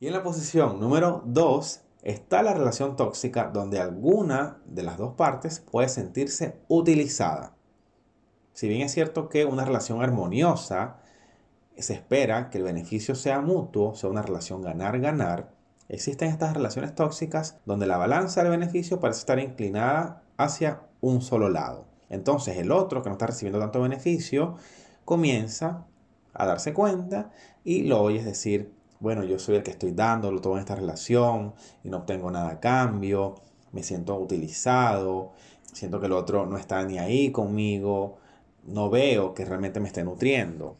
Y 0.00 0.08
en 0.08 0.14
la 0.14 0.24
posición 0.24 0.80
número 0.80 1.22
2 1.26 1.84
está 2.02 2.42
la 2.42 2.54
relación 2.54 2.96
tóxica 2.96 3.50
donde 3.52 3.80
alguna 3.80 4.60
de 4.66 4.82
las 4.82 4.98
dos 4.98 5.14
partes 5.14 5.60
puede 5.60 5.88
sentirse 5.88 6.60
utilizada. 6.66 7.54
Si 8.52 8.68
bien 8.68 8.82
es 8.82 8.92
cierto 8.92 9.28
que 9.28 9.44
una 9.44 9.64
relación 9.64 10.02
armoniosa 10.02 11.01
se 11.78 11.94
espera 11.94 12.50
que 12.50 12.58
el 12.58 12.64
beneficio 12.64 13.14
sea 13.14 13.40
mutuo, 13.40 13.94
sea 13.94 14.10
una 14.10 14.22
relación 14.22 14.62
ganar-ganar, 14.62 15.50
existen 15.88 16.28
estas 16.28 16.54
relaciones 16.54 16.94
tóxicas 16.94 17.58
donde 17.66 17.86
la 17.86 17.98
balanza 17.98 18.42
del 18.42 18.50
beneficio 18.50 19.00
parece 19.00 19.20
estar 19.20 19.38
inclinada 19.38 20.22
hacia 20.36 20.82
un 21.00 21.20
solo 21.22 21.48
lado. 21.48 21.86
Entonces 22.08 22.58
el 22.58 22.70
otro 22.72 23.02
que 23.02 23.08
no 23.08 23.14
está 23.14 23.26
recibiendo 23.26 23.58
tanto 23.58 23.80
beneficio 23.80 24.56
comienza 25.04 25.86
a 26.34 26.46
darse 26.46 26.72
cuenta 26.72 27.30
y 27.64 27.82
lo 27.84 28.00
oyes 28.02 28.24
decir, 28.24 28.72
bueno, 29.00 29.24
yo 29.24 29.38
soy 29.38 29.56
el 29.56 29.62
que 29.62 29.72
estoy 29.72 29.92
dándolo 29.92 30.40
todo 30.40 30.54
en 30.54 30.60
esta 30.60 30.76
relación 30.76 31.54
y 31.82 31.88
no 31.88 31.98
obtengo 31.98 32.30
nada 32.30 32.50
a 32.50 32.60
cambio, 32.60 33.34
me 33.72 33.82
siento 33.82 34.16
utilizado, 34.18 35.32
siento 35.72 36.00
que 36.00 36.06
el 36.06 36.12
otro 36.12 36.46
no 36.46 36.56
está 36.56 36.84
ni 36.84 36.98
ahí 36.98 37.32
conmigo, 37.32 38.18
no 38.64 38.90
veo 38.90 39.34
que 39.34 39.44
realmente 39.44 39.80
me 39.80 39.88
esté 39.88 40.04
nutriendo. 40.04 40.76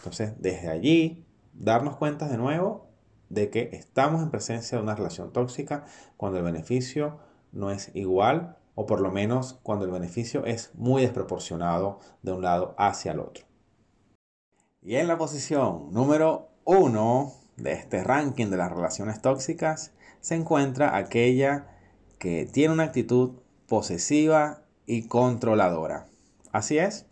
Entonces, 0.00 0.32
desde 0.40 0.70
allí, 0.70 1.26
darnos 1.52 1.96
cuenta 1.96 2.26
de 2.26 2.38
nuevo 2.38 2.88
de 3.28 3.50
que 3.50 3.68
estamos 3.74 4.22
en 4.22 4.30
presencia 4.30 4.78
de 4.78 4.82
una 4.82 4.94
relación 4.94 5.30
tóxica 5.30 5.84
cuando 6.16 6.38
el 6.38 6.44
beneficio 6.44 7.18
no 7.52 7.70
es 7.70 7.90
igual 7.94 8.56
o 8.74 8.86
por 8.86 9.02
lo 9.02 9.10
menos 9.10 9.60
cuando 9.62 9.84
el 9.84 9.90
beneficio 9.90 10.46
es 10.46 10.74
muy 10.74 11.02
desproporcionado 11.02 12.00
de 12.22 12.32
un 12.32 12.40
lado 12.40 12.74
hacia 12.78 13.12
el 13.12 13.20
otro. 13.20 13.44
Y 14.80 14.96
en 14.96 15.06
la 15.06 15.18
posición 15.18 15.92
número 15.92 16.48
uno 16.64 17.34
de 17.58 17.72
este 17.72 18.02
ranking 18.02 18.46
de 18.46 18.56
las 18.56 18.72
relaciones 18.72 19.20
tóxicas 19.20 19.92
se 20.22 20.34
encuentra 20.34 20.96
aquella 20.96 21.76
que 22.18 22.46
tiene 22.50 22.72
una 22.72 22.84
actitud 22.84 23.32
posesiva 23.68 24.62
y 24.86 25.08
controladora. 25.08 26.06
Así 26.52 26.78
es, 26.78 27.09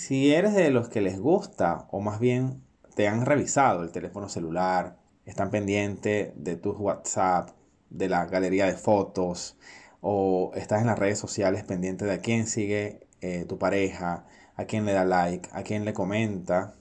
si 0.00 0.32
eres 0.32 0.54
de 0.54 0.70
los 0.70 0.88
que 0.88 1.02
les 1.02 1.20
gusta 1.20 1.86
o 1.90 2.00
más 2.00 2.20
bien 2.20 2.62
te 2.94 3.06
han 3.06 3.26
revisado 3.26 3.82
el 3.82 3.92
teléfono 3.92 4.30
celular, 4.30 4.96
están 5.26 5.50
pendientes 5.50 6.32
de 6.36 6.56
tus 6.56 6.78
WhatsApp, 6.78 7.50
de 7.90 8.08
la 8.08 8.24
galería 8.24 8.64
de 8.64 8.76
fotos, 8.76 9.58
o 10.00 10.52
estás 10.54 10.80
en 10.80 10.86
las 10.86 10.98
redes 10.98 11.18
sociales 11.18 11.64
pendiente 11.64 12.06
de 12.06 12.14
a 12.14 12.20
quién 12.20 12.46
sigue 12.46 13.06
eh, 13.20 13.44
tu 13.46 13.58
pareja, 13.58 14.24
a 14.56 14.64
quién 14.64 14.86
le 14.86 14.94
da 14.94 15.04
like, 15.04 15.50
a 15.52 15.62
quién 15.64 15.84
le 15.84 15.92
comenta, 15.92 16.76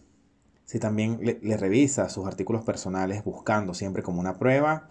si 0.63 0.79
también 0.79 1.19
le, 1.21 1.39
le 1.41 1.57
revisas 1.57 2.13
sus 2.13 2.25
artículos 2.25 2.63
personales 2.63 3.25
buscando 3.25 3.73
siempre 3.73 4.01
como 4.01 4.21
una 4.21 4.39
prueba, 4.39 4.87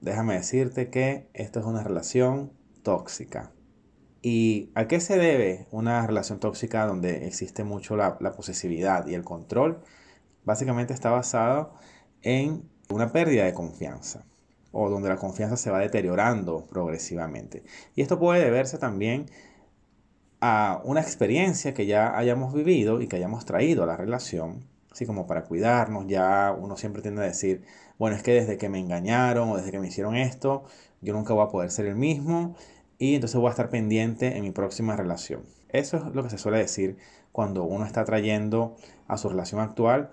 déjame 0.00 0.34
decirte 0.34 0.90
que 0.90 1.28
esto 1.32 1.60
es 1.60 1.66
una 1.66 1.84
relación 1.84 2.52
tóxica. 2.82 3.52
¿Y 4.22 4.70
a 4.76 4.86
qué 4.86 5.00
se 5.00 5.18
debe 5.18 5.66
una 5.72 6.06
relación 6.06 6.38
tóxica 6.38 6.86
donde 6.86 7.26
existe 7.26 7.64
mucho 7.64 7.96
la, 7.96 8.18
posesividad 8.18 9.06
y 9.08 9.14
el 9.14 9.24
control? 9.24 9.82
Básicamente 10.44 10.94
está 10.94 11.10
basado 11.10 11.74
en 12.22 12.62
una 12.88 13.10
pérdida 13.10 13.44
de 13.44 13.52
confianza 13.52 14.24
o 14.70 14.88
donde 14.88 15.08
la 15.08 15.16
confianza 15.16 15.56
se 15.56 15.72
va 15.72 15.80
deteriorando 15.80 16.64
progresivamente. 16.70 17.64
Y 17.96 18.02
esto 18.02 18.20
puede 18.20 18.44
deberse 18.44 18.78
también 18.78 19.26
a 20.40 20.80
una 20.84 21.00
experiencia 21.00 21.74
que 21.74 21.86
ya 21.86 22.16
hayamos 22.16 22.54
vivido 22.54 23.00
y 23.00 23.08
que 23.08 23.16
hayamos 23.16 23.44
traído 23.44 23.82
a 23.82 23.86
la 23.86 23.96
relación, 23.96 24.68
así 24.92 25.04
como 25.04 25.26
para 25.26 25.44
cuidarnos, 25.44 26.06
ya 26.06 26.56
uno 26.56 26.76
siempre 26.76 27.02
tiende 27.02 27.22
a 27.22 27.26
decir, 27.26 27.64
bueno, 27.98 28.16
es 28.16 28.22
que 28.22 28.32
desde 28.34 28.56
que 28.56 28.68
me 28.68 28.78
engañaron 28.78 29.50
o 29.50 29.56
desde 29.56 29.72
que 29.72 29.78
me 29.80 29.88
hicieron 29.88 30.16
esto, 30.16 30.64
yo 31.00 31.12
nunca 31.12 31.34
voy 31.34 31.44
a 31.44 31.50
poder 31.50 31.70
ser 31.70 31.86
el 31.86 31.96
mismo 31.96 32.56
y 32.98 33.14
entonces 33.14 33.38
voy 33.40 33.48
a 33.48 33.50
estar 33.50 33.70
pendiente 33.70 34.36
en 34.36 34.42
mi 34.42 34.50
próxima 34.50 34.96
relación. 34.96 35.44
Eso 35.68 35.96
es 35.96 36.04
lo 36.14 36.22
que 36.22 36.30
se 36.30 36.38
suele 36.38 36.58
decir 36.58 36.96
cuando 37.32 37.64
uno 37.64 37.84
está 37.84 38.04
trayendo 38.04 38.76
a 39.08 39.16
su 39.16 39.28
relación 39.28 39.60
actual 39.60 40.10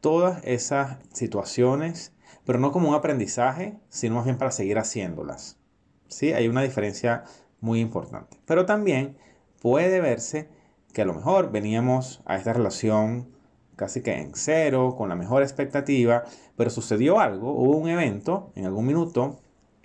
todas 0.00 0.40
esas 0.44 0.98
situaciones 1.12 2.12
pero 2.48 2.58
no 2.58 2.72
como 2.72 2.88
un 2.88 2.94
aprendizaje, 2.94 3.76
sino 3.90 4.14
más 4.14 4.24
bien 4.24 4.38
para 4.38 4.50
seguir 4.50 4.78
haciéndolas. 4.78 5.58
¿Sí? 6.06 6.32
Hay 6.32 6.48
una 6.48 6.62
diferencia 6.62 7.24
muy 7.60 7.78
importante. 7.78 8.38
Pero 8.46 8.64
también 8.64 9.18
puede 9.60 10.00
verse 10.00 10.48
que 10.94 11.02
a 11.02 11.04
lo 11.04 11.12
mejor 11.12 11.52
veníamos 11.52 12.22
a 12.24 12.36
esta 12.36 12.54
relación 12.54 13.28
casi 13.76 14.00
que 14.00 14.14
en 14.14 14.32
cero, 14.34 14.94
con 14.96 15.10
la 15.10 15.14
mejor 15.14 15.42
expectativa, 15.42 16.24
pero 16.56 16.70
sucedió 16.70 17.20
algo, 17.20 17.52
hubo 17.52 17.76
un 17.76 17.90
evento 17.90 18.50
en 18.54 18.64
algún 18.64 18.86
minuto 18.86 19.40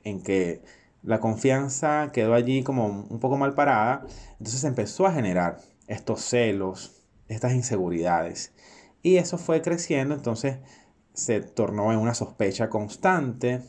en 0.05 0.23
que 0.23 0.61
la 1.03 1.19
confianza 1.19 2.11
quedó 2.11 2.33
allí 2.33 2.63
como 2.63 2.87
un 2.87 3.19
poco 3.19 3.37
mal 3.37 3.53
parada, 3.53 4.05
entonces 4.31 4.63
empezó 4.63 5.05
a 5.05 5.13
generar 5.13 5.59
estos 5.87 6.21
celos, 6.21 7.03
estas 7.27 7.53
inseguridades, 7.53 8.53
y 9.03 9.17
eso 9.17 9.37
fue 9.37 9.61
creciendo, 9.61 10.15
entonces 10.15 10.59
se 11.13 11.41
tornó 11.41 11.91
en 11.91 11.99
una 11.99 12.13
sospecha 12.13 12.69
constante. 12.69 13.61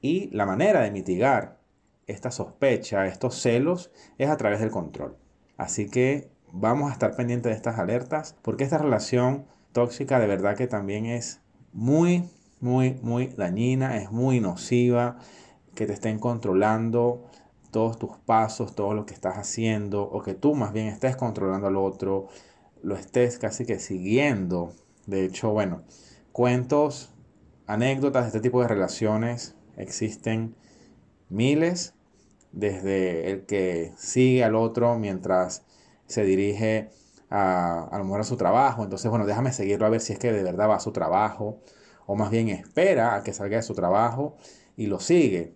Y 0.00 0.30
la 0.30 0.46
manera 0.46 0.80
de 0.80 0.92
mitigar 0.92 1.58
esta 2.06 2.30
sospecha, 2.30 3.06
estos 3.06 3.40
celos, 3.40 3.90
es 4.16 4.30
a 4.30 4.36
través 4.36 4.60
del 4.60 4.70
control. 4.70 5.16
Así 5.56 5.90
que 5.90 6.30
vamos 6.52 6.90
a 6.90 6.92
estar 6.92 7.16
pendientes 7.16 7.50
de 7.50 7.56
estas 7.56 7.78
alertas 7.80 8.36
porque 8.42 8.62
esta 8.62 8.78
relación 8.78 9.46
tóxica 9.72 10.20
de 10.20 10.28
verdad 10.28 10.56
que 10.56 10.68
también 10.68 11.06
es 11.06 11.40
muy, 11.72 12.30
muy, 12.60 12.94
muy 13.02 13.26
dañina, 13.26 13.96
es 13.96 14.12
muy 14.12 14.38
nociva, 14.38 15.18
que 15.76 15.86
te 15.86 15.92
estén 15.92 16.18
controlando 16.18 17.22
todos 17.70 17.98
tus 17.98 18.16
pasos, 18.24 18.74
todo 18.74 18.94
lo 18.94 19.06
que 19.06 19.14
estás 19.14 19.36
haciendo, 19.36 20.02
o 20.02 20.22
que 20.22 20.34
tú 20.34 20.54
más 20.54 20.72
bien 20.72 20.86
estés 20.86 21.14
controlando 21.14 21.68
al 21.68 21.76
otro, 21.76 22.28
lo 22.82 22.96
estés 22.96 23.38
casi 23.38 23.66
que 23.66 23.78
siguiendo. 23.78 24.72
De 25.06 25.24
hecho, 25.24 25.50
bueno, 25.50 25.82
cuentos, 26.32 27.12
anécdotas 27.66 28.24
de 28.24 28.28
este 28.28 28.40
tipo 28.40 28.62
de 28.62 28.68
relaciones 28.68 29.54
existen 29.76 30.56
miles, 31.28 31.94
desde 32.52 33.30
el 33.30 33.44
que 33.44 33.92
sigue 33.98 34.42
al 34.42 34.54
otro 34.54 34.98
mientras 34.98 35.62
se 36.06 36.24
dirige 36.24 36.88
a, 37.28 37.88
a 37.90 37.98
lo 37.98 38.04
mejor 38.04 38.20
a 38.20 38.24
su 38.24 38.36
trabajo, 38.36 38.84
entonces 38.84 39.10
bueno, 39.10 39.26
déjame 39.26 39.52
seguirlo 39.52 39.84
a 39.84 39.90
ver 39.90 40.00
si 40.00 40.14
es 40.14 40.18
que 40.18 40.32
de 40.32 40.42
verdad 40.42 40.70
va 40.70 40.76
a 40.76 40.80
su 40.80 40.92
trabajo, 40.92 41.60
o 42.06 42.14
más 42.16 42.30
bien 42.30 42.48
espera 42.48 43.16
a 43.16 43.22
que 43.22 43.34
salga 43.34 43.56
de 43.56 43.62
su 43.62 43.74
trabajo 43.74 44.36
y 44.76 44.86
lo 44.86 45.00
sigue 45.00 45.54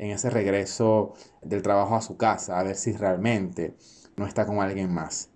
en 0.00 0.10
ese 0.10 0.30
regreso 0.30 1.12
del 1.42 1.60
trabajo 1.60 1.94
a 1.94 2.00
su 2.00 2.16
casa, 2.16 2.58
a 2.58 2.62
ver 2.62 2.74
si 2.74 2.92
realmente 2.92 3.76
no 4.16 4.26
está 4.26 4.46
con 4.46 4.60
alguien 4.60 4.90
más. 4.90 5.28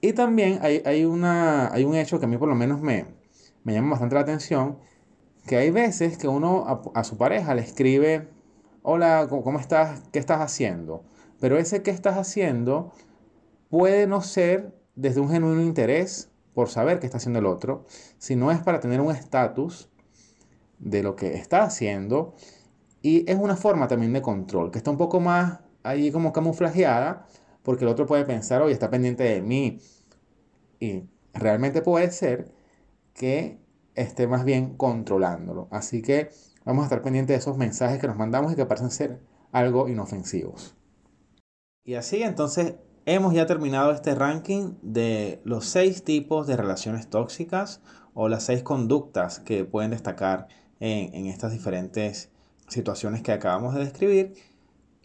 Y 0.00 0.12
también 0.12 0.58
hay, 0.60 0.82
hay, 0.84 1.04
una, 1.04 1.72
hay 1.72 1.84
un 1.84 1.94
hecho 1.94 2.18
que 2.18 2.24
a 2.24 2.28
mí 2.28 2.36
por 2.36 2.48
lo 2.48 2.56
menos 2.56 2.80
me, 2.80 3.06
me 3.62 3.72
llama 3.72 3.90
bastante 3.90 4.16
la 4.16 4.22
atención 4.22 4.78
que 5.46 5.56
hay 5.56 5.70
veces 5.70 6.18
que 6.18 6.26
uno 6.26 6.82
a, 6.94 7.04
su 7.04 7.16
pareja 7.16 7.54
le 7.54 7.62
escribe, 7.62 8.28
hola, 8.82 9.28
¿cómo 9.28 9.60
estás? 9.60 10.02
¿Qué 10.12 10.18
estás 10.18 10.40
haciendo? 10.40 11.04
Pero 11.38 11.56
ese 11.56 11.82
que 11.82 11.92
estás 11.92 12.18
haciendo 12.18 12.92
puede 13.70 14.08
no 14.08 14.20
ser 14.20 14.74
desde 14.96 15.20
un 15.20 15.30
genuino 15.30 15.62
interés 15.62 16.28
por 16.54 16.68
saber 16.68 16.98
qué 16.98 17.06
está 17.06 17.18
haciendo 17.18 17.38
el 17.38 17.46
otro, 17.46 17.86
sino 18.18 18.50
es 18.50 18.58
para 18.58 18.80
tener 18.80 19.00
un 19.00 19.14
estatus 19.14 19.88
de 20.80 21.04
lo 21.04 21.14
que 21.14 21.34
está 21.34 21.62
haciendo 21.62 22.34
y 23.02 23.28
es 23.30 23.36
una 23.36 23.56
forma 23.56 23.88
también 23.88 24.12
de 24.12 24.22
control, 24.22 24.70
que 24.70 24.78
está 24.78 24.90
un 24.90 24.96
poco 24.96 25.20
más 25.20 25.58
ahí 25.82 26.12
como 26.12 26.32
camuflajeada, 26.32 27.26
porque 27.62 27.84
el 27.84 27.90
otro 27.90 28.06
puede 28.06 28.24
pensar, 28.24 28.62
oye, 28.62 28.72
está 28.72 28.90
pendiente 28.90 29.24
de 29.24 29.42
mí. 29.42 29.78
Y 30.80 31.04
realmente 31.34 31.82
puede 31.82 32.10
ser 32.10 32.52
que 33.14 33.60
esté 33.94 34.26
más 34.26 34.44
bien 34.44 34.76
controlándolo. 34.76 35.68
Así 35.70 36.02
que 36.02 36.30
vamos 36.64 36.82
a 36.82 36.86
estar 36.86 37.02
pendientes 37.02 37.34
de 37.34 37.38
esos 37.40 37.56
mensajes 37.56 38.00
que 38.00 38.06
nos 38.06 38.16
mandamos 38.16 38.52
y 38.52 38.56
que 38.56 38.66
parecen 38.66 38.90
ser 38.90 39.20
algo 39.52 39.88
inofensivos. 39.88 40.76
Y 41.84 41.94
así 41.94 42.22
entonces 42.22 42.76
hemos 43.04 43.34
ya 43.34 43.46
terminado 43.46 43.90
este 43.92 44.14
ranking 44.14 44.74
de 44.82 45.40
los 45.44 45.66
seis 45.66 46.04
tipos 46.04 46.46
de 46.46 46.56
relaciones 46.56 47.10
tóxicas 47.10 47.80
o 48.14 48.28
las 48.28 48.44
seis 48.44 48.62
conductas 48.62 49.40
que 49.40 49.64
pueden 49.64 49.90
destacar 49.90 50.46
en, 50.78 51.14
en 51.14 51.26
estas 51.26 51.52
diferentes 51.52 52.31
situaciones 52.72 53.22
que 53.22 53.32
acabamos 53.32 53.74
de 53.74 53.80
describir. 53.80 54.34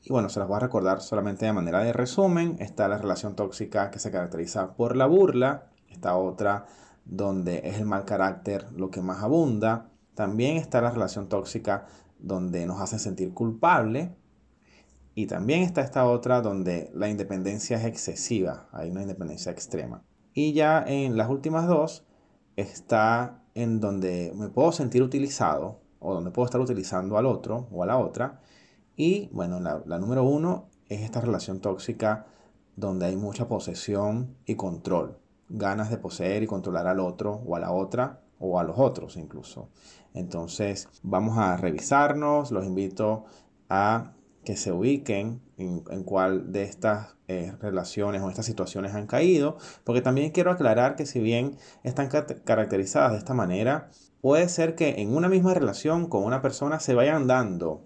Y 0.03 0.12
bueno, 0.12 0.29
se 0.29 0.39
las 0.39 0.47
voy 0.47 0.57
a 0.57 0.62
recordar 0.62 1.01
solamente 1.01 1.45
de 1.45 1.53
manera 1.53 1.83
de 1.83 1.93
resumen. 1.93 2.55
Está 2.59 2.88
la 2.88 2.97
relación 2.97 3.36
tóxica 3.36 3.91
que 3.91 4.00
se 4.00 4.12
caracteriza 4.12 4.74
por 4.75 4.95
la 4.95 5.05
burla. 5.05 5.69
Esta 5.89 6.15
otra 6.15 6.65
donde 7.05 7.62
es 7.63 7.77
el 7.77 7.86
mal 7.86 8.05
carácter 8.05 8.71
lo 8.71 8.89
que 8.89 9.01
más 9.01 9.21
abunda. 9.21 9.89
También 10.15 10.57
está 10.57 10.81
la 10.81 10.91
relación 10.91 11.29
tóxica 11.29 11.86
donde 12.19 12.65
nos 12.65 12.81
hacen 12.81 13.00
sentir 13.00 13.33
culpable. 13.33 14.15
Y 15.13 15.25
también 15.25 15.63
está 15.63 15.81
esta 15.81 16.05
otra 16.05 16.41
donde 16.41 16.91
la 16.93 17.09
independencia 17.09 17.77
es 17.77 17.86
excesiva, 17.86 18.69
hay 18.71 18.91
una 18.91 19.01
independencia 19.01 19.51
extrema. 19.51 20.03
Y 20.33 20.53
ya 20.53 20.83
en 20.86 21.17
las 21.17 21.29
últimas 21.29 21.67
dos 21.67 22.05
está 22.55 23.41
en 23.55 23.79
donde 23.79 24.31
me 24.36 24.50
puedo 24.50 24.71
sentir 24.71 25.01
utilizado 25.01 25.81
o 26.07 26.13
donde 26.13 26.31
puedo 26.31 26.45
estar 26.45 26.61
utilizando 26.61 27.17
al 27.17 27.25
otro 27.25 27.67
o 27.69 27.83
a 27.83 27.85
la 27.85 27.97
otra. 27.97 28.39
Y 28.95 29.27
bueno, 29.33 29.59
la, 29.59 29.99
número 29.99 30.23
uno 30.23 30.69
es 30.87 31.01
esta 31.01 31.19
relación 31.19 31.59
tóxica 31.59 32.25
donde 32.77 33.07
hay 33.07 33.17
mucha 33.17 33.49
posesión 33.49 34.37
y 34.45 34.55
control 34.55 35.17
ganas 35.49 35.89
de 35.89 35.97
poseer 35.97 36.43
y 36.43 36.47
controlar 36.47 36.87
al 36.87 37.01
otro 37.01 37.41
o 37.45 37.55
a 37.57 37.59
la 37.59 37.71
otra 37.71 38.21
o 38.39 38.57
a 38.57 38.63
los 38.63 38.79
otros 38.79 39.17
incluso. 39.17 39.69
Entonces 40.13 40.87
vamos 41.03 41.37
a 41.37 41.57
revisarnos, 41.57 42.51
los 42.51 42.65
invito 42.65 43.25
a 43.69 44.13
que 44.45 44.55
se 44.55 44.71
ubiquen 44.71 45.41
en, 45.57 45.81
cuál 46.05 46.53
de 46.53 46.63
estas 46.63 47.15
eh, 47.27 47.53
relaciones 47.59 48.21
o 48.21 48.29
estas 48.29 48.45
situaciones 48.45 48.95
han 48.95 49.07
caído, 49.07 49.57
porque 49.83 50.01
también 50.01 50.31
quiero 50.31 50.51
aclarar 50.51 50.95
que 50.95 51.05
si 51.05 51.19
bien 51.19 51.57
están 51.83 52.07
caracterizadas 52.07 53.11
de 53.11 53.17
esta 53.17 53.33
manera, 53.33 53.89
puede 54.27 54.50
ser 54.50 54.75
que 54.75 54.96
en 54.98 55.15
una 55.15 55.29
misma 55.29 55.53
relación 55.53 56.07
con 56.07 56.25
una 56.25 56.41
persona 56.41 56.81
se 56.81 56.93
vayan 56.93 57.27
dando 57.27 57.86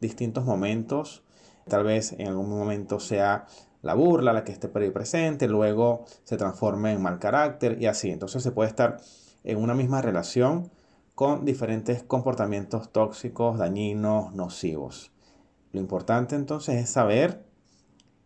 distintos 0.00 0.44
momentos, 0.44 1.24
tal 1.66 1.82
vez 1.82 2.12
en 2.12 2.28
algún 2.28 2.48
momento 2.48 3.00
sea 3.00 3.46
la 3.82 3.94
burla 3.94 4.32
la 4.32 4.44
que 4.44 4.52
esté 4.52 4.68
presente, 4.68 5.48
luego 5.48 6.04
se 6.22 6.36
transforme 6.36 6.92
en 6.92 7.02
mal 7.02 7.18
carácter 7.18 7.82
y 7.82 7.86
así. 7.86 8.12
Entonces 8.12 8.40
se 8.44 8.52
puede 8.52 8.68
estar 8.68 8.98
en 9.42 9.58
una 9.58 9.74
misma 9.74 10.00
relación 10.00 10.70
con 11.16 11.44
diferentes 11.44 12.04
comportamientos 12.04 12.92
tóxicos, 12.92 13.58
dañinos, 13.58 14.32
nocivos. 14.32 15.10
Lo 15.72 15.80
importante 15.80 16.36
entonces 16.36 16.76
es 16.76 16.88
saber 16.88 17.44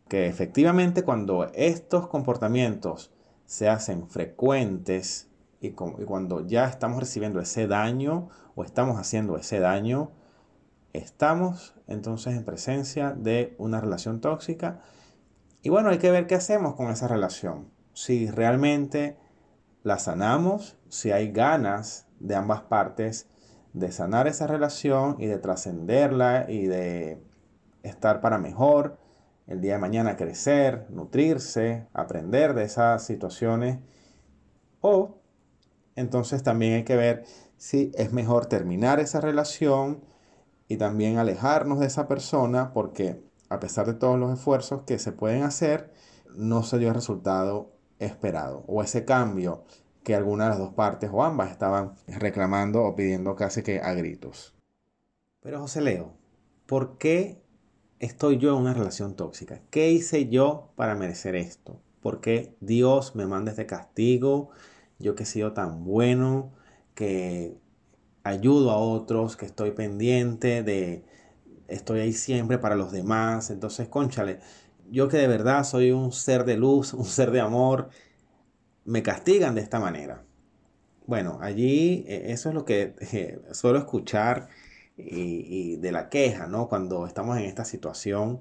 que 0.09 0.27
efectivamente 0.27 1.03
cuando 1.03 1.51
estos 1.55 2.09
comportamientos 2.09 3.11
se 3.47 3.71
hacen 3.71 4.07
frecuentes 4.07 5.31
y, 5.65 5.73
cuando 5.73 6.47
ya 6.47 6.67
estamos 6.67 7.01
recibiendo 7.01 7.41
ese 7.41 7.67
daño 7.67 8.29
o 8.55 8.65
estamos 8.65 8.99
haciendo 8.99 9.37
ese 9.37 9.61
daño, 9.61 10.11
estamos 10.93 11.75
entonces 11.87 12.35
en 12.37 12.45
presencia 12.45 13.13
de 13.13 13.55
una 13.59 13.81
relación 13.81 14.21
tóxica. 14.21 14.81
Y 15.63 15.71
bueno, 15.71 15.89
hay 15.89 15.99
que 15.99 16.11
ver 16.11 16.27
qué 16.27 16.35
hacemos 16.35 16.75
con 16.75 16.91
esa 16.91 17.09
relación. 17.09 17.71
Si 17.95 18.31
realmente 18.31 19.17
la 19.83 19.99
sanamos, 19.99 20.77
si 20.89 21.11
hay 21.11 21.33
ganas 21.33 22.07
de 22.21 22.35
ambas 22.35 22.63
partes 22.63 23.29
de 23.73 23.91
sanar 23.91 24.29
esa 24.29 24.47
relación 24.47 25.17
y 25.19 25.27
de 25.27 25.39
trascenderla 25.39 26.47
y 26.49 26.67
de 26.67 27.21
estar 27.83 28.21
para 28.21 28.39
mejor, 28.39 28.99
el 29.47 29.61
día 29.61 29.75
de 29.75 29.81
mañana 29.81 30.17
crecer, 30.17 30.87
nutrirse, 30.91 31.87
aprender 31.93 32.55
de 32.55 32.65
esas 32.65 33.05
situaciones. 33.05 33.79
O 34.81 35.19
entonces 35.97 36.43
también 36.43 36.75
hay 36.75 36.85
que 36.85 36.97
ver 36.97 37.25
si 37.57 37.93
es 37.95 38.13
mejor 38.13 38.47
terminar 38.47 39.01
esa 39.01 39.21
relación 39.21 40.05
y 40.69 40.77
también 40.77 41.19
alejarnos 41.19 41.81
de 41.81 41.87
esa 41.87 42.09
persona 42.09 42.73
porque 42.73 43.23
a 43.49 43.61
pesar 43.61 43.87
de 43.87 43.95
todos 43.95 44.19
los 44.19 44.33
esfuerzos 44.33 44.83
que 44.83 44.99
se 44.99 45.13
pueden 45.13 45.43
hacer, 45.43 45.93
no 46.35 46.63
se 46.63 46.79
dio 46.79 46.89
el 46.89 46.95
resultado 46.95 47.73
esperado 47.99 48.65
o 48.67 48.83
ese 48.83 49.05
cambio 49.05 49.65
que 50.03 50.15
alguna 50.15 50.45
de 50.45 50.51
las 50.51 50.59
dos 50.59 50.75
partes 50.75 51.11
o 51.13 51.23
ambas 51.23 51.51
estaban 51.51 51.95
reclamando 52.07 52.83
o 52.83 52.95
pidiendo 52.95 53.37
casi 53.37 53.63
que 53.63 53.81
a 53.81 53.95
gritos. 53.95 54.55
Pero 55.41 55.61
José 55.61 55.81
Leo, 55.81 56.15
¿por 56.67 56.99
qué 56.99 57.43
estoy 58.01 58.39
yo 58.39 58.51
en 58.55 58.63
una 58.63 58.75
relación 58.75 59.15
tóxica? 59.15 59.63
¿Qué 59.71 59.91
hice 59.91 60.29
yo 60.29 60.73
para 60.77 60.95
merecer 60.95 61.37
esto? 61.37 61.81
¿Por 62.03 62.21
qué 62.21 62.55
Dios 62.61 63.15
me 63.15 63.27
manda 63.27 63.51
este 63.51 63.67
castigo? 63.67 64.51
Yo 64.99 65.15
que 65.15 65.25
he 65.25 65.27
sido 65.27 65.53
tan 65.53 65.85
bueno, 65.85 66.53
que 66.95 67.57
ayudo 68.23 68.71
a 68.71 68.79
otros, 68.79 69.37
que 69.37 69.47
estoy 69.47 69.73
pendiente 69.73 70.63
de, 70.63 71.05
estoy 71.69 72.01
ahí 72.01 72.13
siempre 72.13 72.59
para 72.59 72.77
los 72.77 72.93
demás. 72.93 73.51
Entonces, 73.51 73.89
conchale, 73.89 74.41
yo 74.91 75.09
que 75.09 75.19
de 75.19 75.29
verdad 75.29 75.65
soy 75.65 75.93
un 75.93 76.13
ser 76.13 76.45
de 76.45 76.57
luz, 76.57 76.95
un 76.95 77.05
ser 77.05 77.31
de 77.31 77.41
amor, 77.41 77.91
me 78.85 79.03
castigan 79.03 79.55
de 79.55 79.63
esta 79.63 79.81
manera. 79.81 80.25
Bueno, 81.07 81.39
allí 81.43 82.05
eh, 82.09 82.33
eso 82.33 82.49
es 82.49 82.55
lo 82.55 82.65
que 82.65 82.95
eh, 83.13 83.41
suelo 83.53 83.79
escuchar 83.79 84.49
y, 84.97 85.77
de 85.77 85.93
la 85.93 86.09
queja, 86.09 86.47
¿no? 86.47 86.69
Cuando 86.69 87.07
estamos 87.07 87.37
en 87.39 87.45
esta 87.45 87.65
situación. 87.65 88.41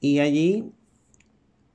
Y 0.00 0.20
allí 0.20 0.72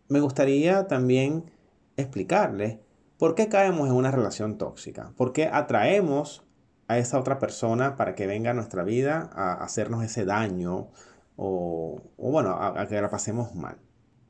me 0.07 0.21
gustaría 0.21 0.88
también 0.88 1.51
explicarles 1.98 2.80
por 3.21 3.36
qué 3.36 3.49
caemos 3.49 3.88
en 3.88 3.93
una 3.93 4.10
relación 4.10 4.57
tóxica, 4.57 5.13
por 5.15 5.31
qué 5.31 5.45
atraemos 5.45 6.43
a 6.88 6.97
esa 6.97 7.19
otra 7.19 7.38
persona 7.38 7.95
para 7.95 8.15
que 8.15 8.25
venga 8.25 8.49
a 8.49 8.55
nuestra 8.55 8.84
vida 8.84 9.29
a 9.36 9.63
hacernos 9.63 10.03
ese 10.03 10.25
daño 10.25 10.89
o, 11.36 12.01
bueno, 12.17 12.55
a, 12.60 12.88
que 12.88 12.99
la 12.99 13.12
pasemos 13.12 13.53
mal. 13.53 13.77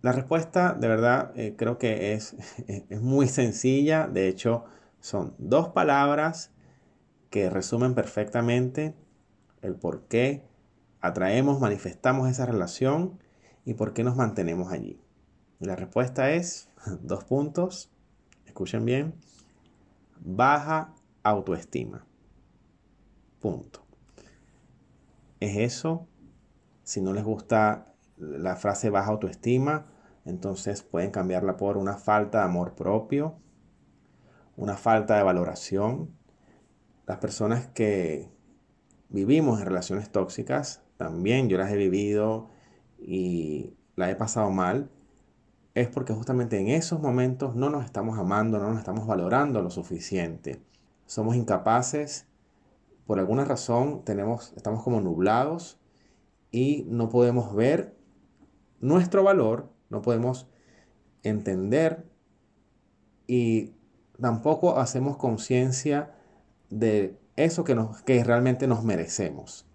La 0.02 0.12
respuesta 0.12 0.74
de 0.74 0.90
verdad 0.90 1.32
eh, 1.36 1.56
creo 1.58 1.78
que 1.78 2.12
es, 2.12 2.36
es 2.68 3.00
muy 3.02 3.30
sencilla, 3.30 4.08
de 4.08 4.28
hecho 4.28 4.66
son 5.00 5.36
dos 5.38 5.70
palabras 5.70 6.52
que 7.30 7.50
resumen 7.50 7.96
perfectamente 7.96 8.94
el 9.62 9.76
por 9.76 10.02
qué 10.10 10.44
atraemos, 11.00 11.62
manifestamos 11.62 12.30
esa 12.30 12.46
relación 12.46 13.22
y 13.64 13.76
por 13.76 13.94
qué 13.94 14.04
nos 14.04 14.18
mantenemos 14.18 14.70
allí. 14.74 15.00
la 15.62 15.78
respuesta 15.78 16.32
es, 16.32 16.68
dos 17.02 17.24
puntos, 17.24 17.90
escuchen 18.52 18.86
bien, 18.86 19.16
baja 20.20 20.94
autoestima. 21.24 22.06
Punto. 23.40 23.82
Es 25.40 25.58
eso. 25.58 26.08
Si 26.84 27.02
no 27.02 27.14
les 27.14 27.24
gusta 27.24 27.96
la 28.18 28.56
frase 28.56 28.90
baja 28.90 29.10
autoestima, 29.10 29.88
entonces 30.26 30.84
pueden 30.84 31.12
cambiarla 31.12 31.58
por 31.58 31.78
una 31.78 31.98
falta 31.98 32.40
de 32.40 32.46
amor 32.46 32.76
propio, 32.76 33.40
una 34.58 34.76
falta 34.76 35.16
de 35.16 35.24
valoración. 35.24 36.12
Las 37.08 37.18
personas 37.18 37.68
que 37.68 38.30
vivimos 39.10 39.60
en 39.60 39.66
relaciones 39.66 40.12
tóxicas, 40.12 40.84
también 40.98 41.50
yo 41.50 41.58
las 41.58 41.72
he 41.72 41.78
vivido 41.78 42.50
y 43.00 43.74
la 43.96 44.12
he 44.12 44.16
pasado 44.16 44.52
mal, 44.52 44.92
es 45.74 45.88
porque 45.88 46.14
justamente 46.14 46.60
en 46.60 46.68
esos 46.68 47.00
momentos 47.00 47.56
no 47.56 47.70
nos 47.70 47.86
estamos 47.86 48.20
amando, 48.20 48.60
no 48.60 48.70
nos 48.70 48.80
estamos 48.80 49.08
valorando 49.08 49.62
lo 49.62 49.70
suficiente. 49.70 50.62
Somos 51.06 51.36
incapaces, 51.36 52.28
por 53.06 53.20
alguna 53.20 53.46
razón 53.46 54.04
tenemos, 54.04 54.54
estamos 54.56 54.84
como 54.84 55.02
nublados 55.02 55.80
y 56.52 56.86
no 56.90 57.10
podemos 57.10 57.56
ver 57.56 57.96
nuestro 58.80 59.24
valor, 59.24 59.70
no 59.90 60.02
podemos 60.02 60.48
entender 61.24 62.06
y 63.28 63.74
tampoco 64.20 64.78
hacemos 64.78 65.18
conciencia 65.18 66.14
de 66.70 67.18
eso 67.36 67.64
que, 67.64 67.76
nos, 67.76 68.02
que 68.02 68.24
realmente 68.24 68.68
nos 68.68 68.84
merecemos. 68.84 69.66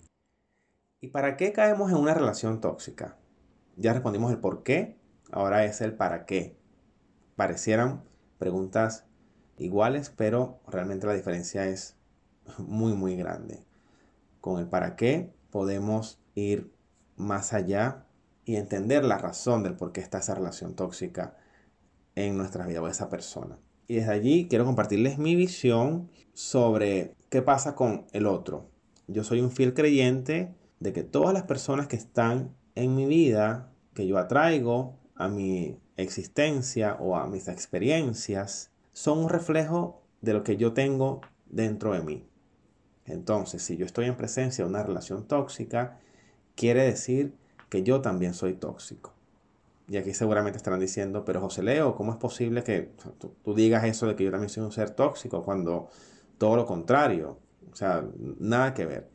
¿Y 1.00 1.08
para 1.08 1.36
qué 1.36 1.52
caemos 1.52 1.90
en 1.90 1.96
una 1.96 2.14
relación 2.14 2.60
tóxica? 2.60 3.16
Ya 3.76 3.92
respondimos 3.92 4.30
el 4.32 4.38
por 4.38 4.62
qué, 4.62 4.96
ahora 5.32 5.64
es 5.64 5.80
el 5.80 5.94
para 5.94 6.26
qué. 6.26 6.56
Parecieran 7.36 8.04
preguntas 8.38 9.04
iguales, 9.58 10.12
pero 10.14 10.60
realmente 10.68 11.06
la 11.06 11.14
diferencia 11.14 11.66
es 11.66 11.96
muy, 12.58 12.94
muy 12.94 13.16
grande. 13.16 13.64
Con 14.40 14.60
el 14.60 14.68
para 14.68 14.96
qué 14.96 15.32
podemos 15.50 16.20
ir 16.34 16.72
más 17.16 17.52
allá 17.52 18.06
y 18.44 18.56
entender 18.56 19.04
la 19.04 19.18
razón 19.18 19.62
del 19.62 19.74
por 19.74 19.92
qué 19.92 20.00
está 20.00 20.18
esa 20.18 20.34
relación 20.34 20.74
tóxica 20.74 21.36
en 22.14 22.36
nuestra 22.36 22.66
vida 22.66 22.80
o 22.80 22.88
esa 22.88 23.08
persona. 23.08 23.58
Y 23.88 23.96
desde 23.96 24.12
allí 24.12 24.48
quiero 24.48 24.64
compartirles 24.64 25.18
mi 25.18 25.34
visión 25.34 26.10
sobre 26.32 27.14
qué 27.28 27.42
pasa 27.42 27.74
con 27.74 28.06
el 28.12 28.26
otro. 28.26 28.70
Yo 29.06 29.24
soy 29.24 29.40
un 29.40 29.50
fiel 29.50 29.74
creyente 29.74 30.54
de 30.80 30.92
que 30.92 31.02
todas 31.02 31.32
las 31.32 31.44
personas 31.44 31.86
que 31.86 31.96
están 31.96 32.54
en 32.74 32.94
mi 32.94 33.06
vida, 33.06 33.72
que 33.94 34.06
yo 34.06 34.18
atraigo 34.18 34.98
a 35.16 35.28
mi 35.28 35.78
existencia 35.96 36.96
o 37.00 37.16
a 37.16 37.26
mis 37.26 37.48
experiencias, 37.48 38.70
son 38.92 39.18
un 39.18 39.28
reflejo 39.28 40.02
de 40.20 40.32
lo 40.32 40.42
que 40.42 40.56
yo 40.56 40.72
tengo 40.72 41.20
dentro 41.46 41.92
de 41.92 42.00
mí. 42.00 42.26
Entonces, 43.06 43.62
si 43.62 43.76
yo 43.76 43.86
estoy 43.86 44.06
en 44.06 44.16
presencia 44.16 44.64
de 44.64 44.70
una 44.70 44.82
relación 44.82 45.26
tóxica, 45.26 45.98
quiere 46.54 46.82
decir 46.84 47.34
que 47.68 47.82
yo 47.82 48.00
también 48.00 48.34
soy 48.34 48.54
tóxico. 48.54 49.12
Y 49.88 49.96
aquí 49.98 50.14
seguramente 50.14 50.56
estarán 50.56 50.80
diciendo, 50.80 51.24
pero 51.24 51.40
José 51.40 51.62
Leo, 51.62 51.94
¿cómo 51.94 52.10
es 52.10 52.18
posible 52.18 52.64
que 52.64 52.90
tú, 53.18 53.54
digas 53.54 53.84
eso 53.84 54.08
de 54.08 54.16
que 54.16 54.24
yo 54.24 54.32
también 54.32 54.48
soy 54.48 54.64
un 54.64 54.72
ser 54.72 54.90
tóxico 54.90 55.44
cuando 55.44 55.88
todo 56.38 56.56
lo 56.56 56.66
contrario? 56.66 57.38
O 57.72 57.76
sea, 57.76 58.04
nada 58.40 58.74
que 58.74 58.84
ver. 58.84 59.08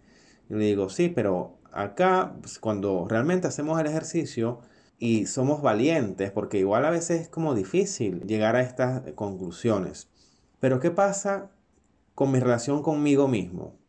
Yo 0.48 0.58
le 0.58 0.66
digo, 0.66 0.90
sí, 0.90 1.10
pero 1.10 1.58
acá 1.74 2.36
pues, 2.40 2.58
cuando 2.60 3.06
realmente 3.08 3.48
hacemos 3.48 3.80
el 3.82 3.88
ejercicio 3.88 4.60
y 5.02 5.26
somos 5.26 5.64
valientes, 5.64 6.30
porque 6.30 6.60
igual 6.60 6.86
a 6.86 6.92
veces 6.92 7.22
es 7.22 7.28
como 7.28 7.56
difícil 7.56 8.22
llegar 8.28 8.56
a 8.56 8.62
estas 8.62 9.02
conclusiones. 9.16 10.12
Pero 10.60 10.80
¿qué 10.80 10.92
pasa 10.92 11.50
con 12.14 12.32
mi 12.32 12.40
relación 12.40 12.84
conmigo 12.84 13.28
mismo? 13.28 13.80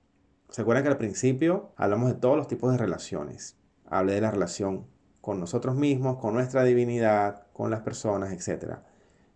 ¿Se 0.49 0.63
acuerdan 0.63 0.85
que 0.85 0.89
al 0.89 0.97
principio 0.97 1.75
hablamos 1.77 2.09
de 2.09 2.15
todos 2.15 2.39
los 2.39 2.49
tipos 2.49 2.73
de 2.73 2.79
relaciones? 2.79 3.59
Hablé 3.85 4.15
de 4.15 4.23
la 4.23 4.31
relación 4.31 4.87
con 5.21 5.39
nosotros 5.39 5.77
mismos, 5.77 6.17
con 6.17 6.33
nuestra 6.33 6.65
divinidad, 6.65 7.47
con 7.53 7.71
las 7.71 7.83
personas, 7.83 8.33
etc. 8.33 8.77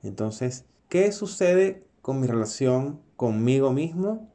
Entonces, 0.02 0.64
¿qué 0.88 1.12
sucede 1.12 1.86
con 2.00 2.20
mi 2.20 2.26
relación 2.26 3.02
conmigo 3.16 3.70
mismo? 3.74 4.32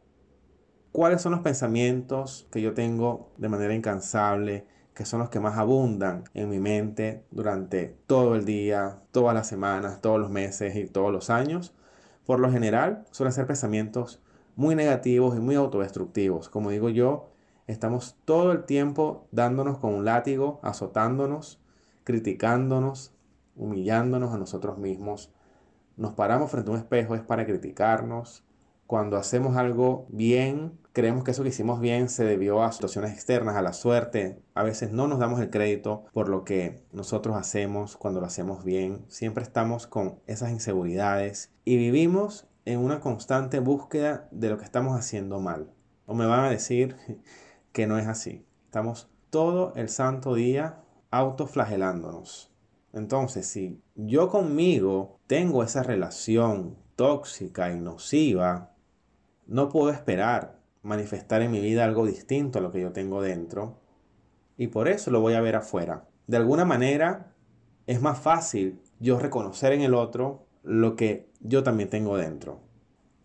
¿Cuáles 0.91 1.23
son 1.23 1.31
los 1.31 1.41
pensamientos 1.41 2.47
que 2.51 2.61
yo 2.61 2.75
tengo 2.75 3.31
de 3.37 3.49
manera 3.49 3.73
incansable? 3.73 4.67
Que 4.93 5.05
son 5.05 5.19
los 5.19 5.29
que 5.29 5.39
más 5.39 5.57
abundan 5.57 6.25
en 6.33 6.49
mi 6.49 6.59
mente 6.59 7.23
durante 7.31 7.97
todo 8.07 8.35
el 8.35 8.45
día, 8.45 8.99
todas 9.11 9.33
las 9.33 9.47
semanas, 9.47 10.01
todos 10.01 10.19
los 10.19 10.29
meses 10.29 10.75
y 10.75 10.85
todos 10.85 11.11
los 11.11 11.29
años, 11.29 11.73
por 12.25 12.39
lo 12.39 12.51
general 12.51 13.05
suelen 13.11 13.33
ser 13.33 13.47
pensamientos 13.47 14.21
muy 14.55 14.75
negativos 14.75 15.35
y 15.35 15.39
muy 15.39 15.55
autodestructivos. 15.55 16.49
Como 16.49 16.69
digo 16.69 16.89
yo, 16.89 17.29
estamos 17.67 18.17
todo 18.25 18.51
el 18.51 18.65
tiempo 18.65 19.27
dándonos 19.31 19.77
con 19.77 19.93
un 19.93 20.05
látigo, 20.05 20.59
azotándonos, 20.61 21.59
criticándonos, 22.03 23.13
humillándonos 23.55 24.33
a 24.33 24.37
nosotros 24.37 24.77
mismos. 24.77 25.31
Nos 25.97 26.13
paramos 26.13 26.51
frente 26.51 26.69
a 26.69 26.73
un 26.73 26.79
espejo 26.79 27.15
es 27.15 27.21
para 27.21 27.45
criticarnos. 27.45 28.43
Cuando 28.91 29.15
hacemos 29.15 29.55
algo 29.55 30.05
bien, 30.09 30.77
creemos 30.91 31.23
que 31.23 31.31
eso 31.31 31.43
que 31.43 31.47
hicimos 31.47 31.79
bien 31.79 32.09
se 32.09 32.25
debió 32.25 32.61
a 32.61 32.73
situaciones 32.73 33.13
externas, 33.13 33.55
a 33.55 33.61
la 33.61 33.71
suerte. 33.71 34.43
A 34.53 34.63
veces 34.63 34.91
no 34.91 35.07
nos 35.07 35.17
damos 35.17 35.39
el 35.39 35.49
crédito 35.49 36.03
por 36.11 36.27
lo 36.27 36.43
que 36.43 36.83
nosotros 36.91 37.37
hacemos 37.37 37.95
cuando 37.95 38.19
lo 38.19 38.25
hacemos 38.25 38.65
bien. 38.65 39.05
Siempre 39.07 39.45
estamos 39.45 39.87
con 39.87 40.19
esas 40.27 40.51
inseguridades 40.51 41.53
y 41.63 41.77
vivimos 41.77 42.49
en 42.65 42.79
una 42.79 42.99
constante 42.99 43.61
búsqueda 43.61 44.27
de 44.29 44.49
lo 44.49 44.57
que 44.57 44.65
estamos 44.65 44.99
haciendo 44.99 45.39
mal. 45.39 45.71
O 46.05 46.13
me 46.13 46.25
van 46.25 46.43
a 46.43 46.49
decir 46.49 46.97
que 47.71 47.87
no 47.87 47.97
es 47.97 48.07
así. 48.07 48.45
Estamos 48.65 49.09
todo 49.29 49.71
el 49.77 49.87
santo 49.87 50.35
día 50.35 50.81
autoflagelándonos. 51.11 52.51
Entonces, 52.91 53.47
si 53.47 53.81
yo 53.95 54.27
conmigo 54.27 55.17
tengo 55.27 55.63
esa 55.63 55.81
relación 55.81 56.75
tóxica 56.97 57.71
y 57.71 57.79
nociva, 57.79 58.70
no 59.51 59.67
puedo 59.67 59.89
esperar 59.91 60.61
manifestar 60.81 61.41
en 61.41 61.51
mi 61.51 61.59
vida 61.59 61.83
algo 61.83 62.05
distinto 62.05 62.59
a 62.59 62.61
lo 62.61 62.71
que 62.71 62.79
yo 62.79 62.93
tengo 62.93 63.21
dentro. 63.21 63.81
Y 64.55 64.67
por 64.67 64.87
eso 64.87 65.11
lo 65.11 65.19
voy 65.19 65.33
a 65.33 65.41
ver 65.41 65.57
afuera. 65.57 66.07
De 66.25 66.37
alguna 66.37 66.63
manera, 66.63 67.33
es 67.85 68.01
más 68.01 68.17
fácil 68.17 68.79
yo 69.01 69.19
reconocer 69.19 69.73
en 69.73 69.81
el 69.81 69.93
otro 69.93 70.47
lo 70.63 70.95
que 70.95 71.29
yo 71.41 71.63
también 71.63 71.89
tengo 71.89 72.15
dentro. 72.15 72.61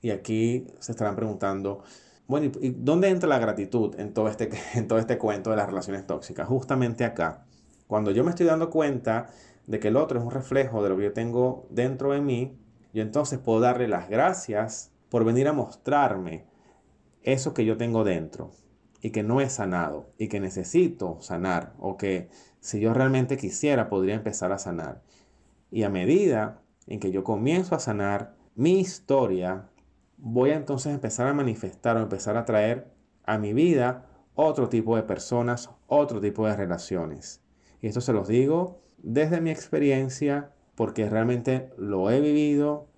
Y 0.02 0.10
aquí 0.10 0.66
se 0.80 0.90
estarán 0.90 1.14
preguntando, 1.14 1.84
bueno, 2.26 2.50
¿y 2.60 2.70
dónde 2.70 3.08
entra 3.08 3.28
la 3.28 3.38
gratitud 3.38 3.94
en 3.96 4.12
todo 4.12 4.26
este, 4.26 4.50
en 4.74 4.88
todo 4.88 4.98
este 4.98 5.18
cuento 5.18 5.50
de 5.50 5.56
las 5.56 5.68
relaciones 5.68 6.08
tóxicas? 6.08 6.48
Justamente 6.48 7.04
acá. 7.04 7.46
Cuando 7.86 8.10
yo 8.10 8.24
me 8.24 8.30
estoy 8.30 8.46
dando 8.46 8.68
cuenta 8.68 9.28
de 9.68 9.78
que 9.78 9.88
el 9.88 9.96
otro 9.96 10.18
es 10.18 10.24
un 10.24 10.32
reflejo 10.32 10.82
de 10.82 10.88
lo 10.88 10.96
que 10.96 11.04
yo 11.04 11.12
tengo 11.12 11.68
dentro 11.70 12.10
de 12.10 12.20
mí, 12.20 12.58
yo 12.92 13.02
entonces 13.02 13.38
puedo 13.38 13.60
darle 13.60 13.86
las 13.86 14.08
gracias 14.08 14.90
por 15.08 15.24
venir 15.24 15.48
a 15.48 15.52
mostrarme 15.52 16.44
eso 17.22 17.54
que 17.54 17.64
yo 17.64 17.76
tengo 17.76 18.04
dentro 18.04 18.52
y 19.00 19.10
que 19.10 19.22
no 19.22 19.40
he 19.40 19.48
sanado 19.48 20.12
y 20.18 20.28
que 20.28 20.40
necesito 20.40 21.20
sanar 21.20 21.74
o 21.78 21.96
que 21.96 22.28
si 22.60 22.80
yo 22.80 22.94
realmente 22.94 23.36
quisiera 23.36 23.88
podría 23.88 24.14
empezar 24.14 24.52
a 24.52 24.58
sanar. 24.58 25.02
Y 25.70 25.82
a 25.82 25.90
medida 25.90 26.62
en 26.86 27.00
que 27.00 27.10
yo 27.10 27.24
comienzo 27.24 27.74
a 27.74 27.80
sanar 27.80 28.36
mi 28.54 28.80
historia, 28.80 29.68
voy 30.16 30.50
a 30.50 30.56
entonces 30.56 30.92
empezar 30.92 31.26
a 31.26 31.34
manifestar 31.34 31.96
o 31.96 32.00
empezar 32.00 32.36
a 32.36 32.44
traer 32.44 32.90
a 33.24 33.38
mi 33.38 33.52
vida 33.52 34.06
otro 34.34 34.68
tipo 34.68 34.96
de 34.96 35.02
personas, 35.02 35.70
otro 35.86 36.20
tipo 36.20 36.46
de 36.46 36.56
relaciones. 36.56 37.42
Y 37.80 37.88
esto 37.88 38.00
se 38.00 38.12
los 38.12 38.28
digo 38.28 38.80
desde 38.98 39.40
mi 39.40 39.50
experiencia 39.50 40.52
porque 40.74 41.08
realmente 41.08 41.70
lo 41.76 42.10
he 42.10 42.20
vivido, 42.20 42.88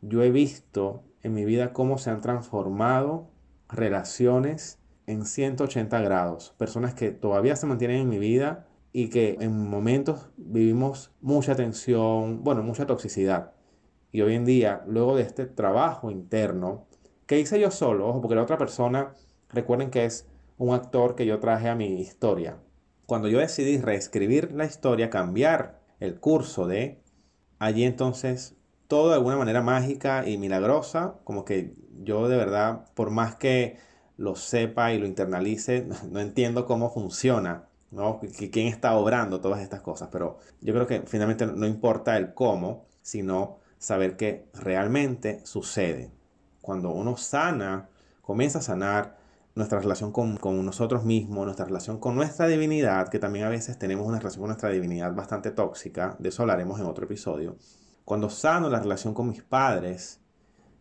yo 0.00 0.22
he 0.22 0.30
visto 0.30 1.02
en 1.26 1.34
mi 1.34 1.44
vida 1.44 1.72
cómo 1.72 1.98
se 1.98 2.10
han 2.10 2.20
transformado 2.20 3.28
relaciones 3.68 4.78
en 5.06 5.24
180 5.24 6.00
grados, 6.00 6.54
personas 6.56 6.94
que 6.94 7.10
todavía 7.10 7.56
se 7.56 7.66
mantienen 7.66 8.02
en 8.02 8.08
mi 8.08 8.18
vida 8.18 8.66
y 8.92 9.08
que 9.08 9.36
en 9.40 9.68
momentos 9.68 10.30
vivimos 10.36 11.12
mucha 11.20 11.54
tensión, 11.54 12.44
bueno, 12.44 12.62
mucha 12.62 12.86
toxicidad. 12.86 13.52
Y 14.12 14.22
hoy 14.22 14.34
en 14.34 14.44
día, 14.44 14.82
luego 14.86 15.16
de 15.16 15.22
este 15.22 15.46
trabajo 15.46 16.10
interno, 16.10 16.86
que 17.26 17.40
hice 17.40 17.60
yo 17.60 17.70
solo, 17.70 18.08
ojo, 18.08 18.20
porque 18.20 18.36
la 18.36 18.42
otra 18.42 18.56
persona, 18.56 19.12
recuerden 19.50 19.90
que 19.90 20.04
es 20.04 20.28
un 20.58 20.74
actor 20.74 21.16
que 21.16 21.26
yo 21.26 21.40
traje 21.40 21.68
a 21.68 21.74
mi 21.74 22.00
historia. 22.00 22.58
Cuando 23.04 23.28
yo 23.28 23.40
decidí 23.40 23.78
reescribir 23.78 24.52
la 24.52 24.64
historia, 24.64 25.10
cambiar 25.10 25.80
el 25.98 26.18
curso 26.20 26.66
de, 26.66 27.02
allí 27.58 27.84
entonces 27.84 28.55
todo 28.88 29.08
de 29.08 29.14
alguna 29.14 29.36
manera 29.36 29.62
mágica 29.62 30.26
y 30.28 30.38
milagrosa, 30.38 31.14
como 31.24 31.44
que 31.44 31.74
yo 32.02 32.28
de 32.28 32.36
verdad, 32.36 32.84
por 32.94 33.10
más 33.10 33.36
que 33.36 33.78
lo 34.16 34.36
sepa 34.36 34.92
y 34.92 34.98
lo 34.98 35.06
internalice, 35.06 35.86
no 36.10 36.20
entiendo 36.20 36.66
cómo 36.66 36.92
funciona, 36.92 37.68
¿no? 37.90 38.20
¿Quién 38.20 38.68
está 38.68 38.96
obrando 38.96 39.40
todas 39.40 39.60
estas 39.60 39.80
cosas? 39.80 40.08
Pero 40.12 40.38
yo 40.60 40.74
creo 40.74 40.86
que 40.86 41.02
finalmente 41.06 41.46
no 41.46 41.66
importa 41.66 42.16
el 42.16 42.34
cómo, 42.34 42.86
sino 43.02 43.58
saber 43.78 44.16
que 44.16 44.48
realmente 44.54 45.40
sucede. 45.44 46.10
Cuando 46.60 46.90
uno 46.90 47.16
sana, 47.16 47.88
comienza 48.22 48.58
a 48.58 48.62
sanar 48.62 49.16
nuestra 49.54 49.80
relación 49.80 50.12
con, 50.12 50.38
nosotros 50.64 51.04
mismos, 51.04 51.46
nuestra 51.46 51.64
relación 51.64 51.98
con 51.98 52.14
nuestra 52.14 52.46
divinidad, 52.46 53.08
que 53.08 53.18
también 53.18 53.46
a 53.46 53.48
veces 53.48 53.78
tenemos 53.78 54.06
una 54.06 54.18
relación 54.18 54.42
con 54.42 54.48
nuestra 54.48 54.68
divinidad 54.70 55.14
bastante 55.14 55.50
tóxica, 55.50 56.16
de 56.18 56.28
eso 56.28 56.42
hablaremos 56.42 56.78
en 56.78 56.86
otro 56.86 57.06
episodio. 57.06 57.56
Cuando 58.06 58.30
sano 58.30 58.70
la 58.70 58.78
relación 58.78 59.14
con 59.14 59.28
mis 59.28 59.42
padres, 59.42 60.20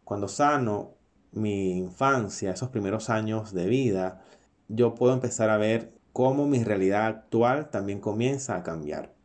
cuando 0.03 0.27
sano 0.27 0.93
mi 1.31 1.71
infancia, 1.71 2.51
esos 2.51 2.69
primeros 2.69 3.09
años 3.09 3.51
de 3.51 3.65
vida, 3.65 4.21
yo 4.67 4.93
puedo 4.93 5.11
empezar 5.11 5.49
a 5.49 5.57
ver 5.57 5.91
cómo 6.13 6.45
mi 6.45 6.63
realidad 6.63 7.07
actual 7.07 7.71
también 7.71 7.99
comienza 7.99 8.55
a 8.55 8.61
cambiar. 8.61 9.15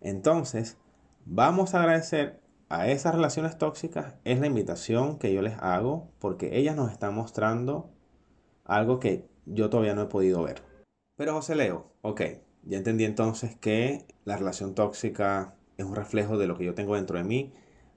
Entonces, 0.00 0.78
vamos 1.26 1.74
a 1.74 1.78
agradecer 1.78 2.42
a 2.70 2.88
esas 2.88 3.14
relaciones 3.14 3.56
tóxicas 3.56 4.14
es 4.24 4.40
la 4.40 4.48
invitación 4.48 5.16
que 5.20 5.32
yo 5.32 5.40
les 5.40 5.56
hago 5.60 6.10
porque 6.18 6.58
ellas 6.58 6.74
nos 6.74 6.90
están 6.90 7.14
mostrando 7.14 7.88
algo 8.64 8.98
que 8.98 9.28
yo 9.46 9.70
todavía 9.70 9.94
no 9.94 10.02
he 10.02 10.06
podido 10.06 10.42
ver. 10.42 10.60
Pero 11.16 11.34
José 11.34 11.54
Leo, 11.54 11.92
ok, 12.02 12.20
ya 12.64 12.78
entendí 12.78 13.04
entonces 13.04 13.54
que 13.54 14.08
la 14.24 14.36
relación 14.36 14.74
tóxica 14.74 15.54
es 15.76 15.84
un 15.84 15.94
reflejo 15.94 16.38
de 16.38 16.46
lo 16.46 16.56
que 16.56 16.64
yo 16.64 16.74
tengo 16.74 16.94
dentro 16.96 17.18
de 17.18 17.24
mí, 17.24 17.52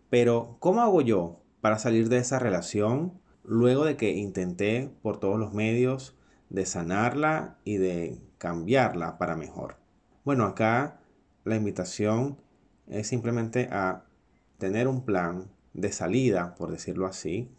pero 0.10 0.58
¿cómo 0.60 0.82
hago 0.82 1.02
yo 1.02 1.42
para 1.62 1.80
salir 1.80 2.10
de 2.10 2.18
esa 2.18 2.40
relación 2.40 3.20
luego 3.44 3.86
de 3.86 3.98
que 3.98 4.12
intenté 4.12 4.92
por 5.02 5.20
todos 5.20 5.40
los 5.40 5.54
medios 5.54 6.16
de 6.50 6.66
sanarla 6.66 7.58
y 7.64 7.78
de 7.78 8.20
cambiarla 8.38 9.18
para 9.18 9.36
mejor? 9.36 9.78
Bueno, 10.24 10.46
acá 10.46 11.00
la 11.44 11.56
invitación 11.56 12.38
es 12.88 13.08
simplemente 13.08 13.70
a 13.72 14.06
tener 14.58 14.88
un 14.88 15.04
plan 15.04 15.50
de 15.74 15.92
salida, 15.92 16.56
por 16.56 16.72
decirlo 16.72 17.06
así, 17.06 17.52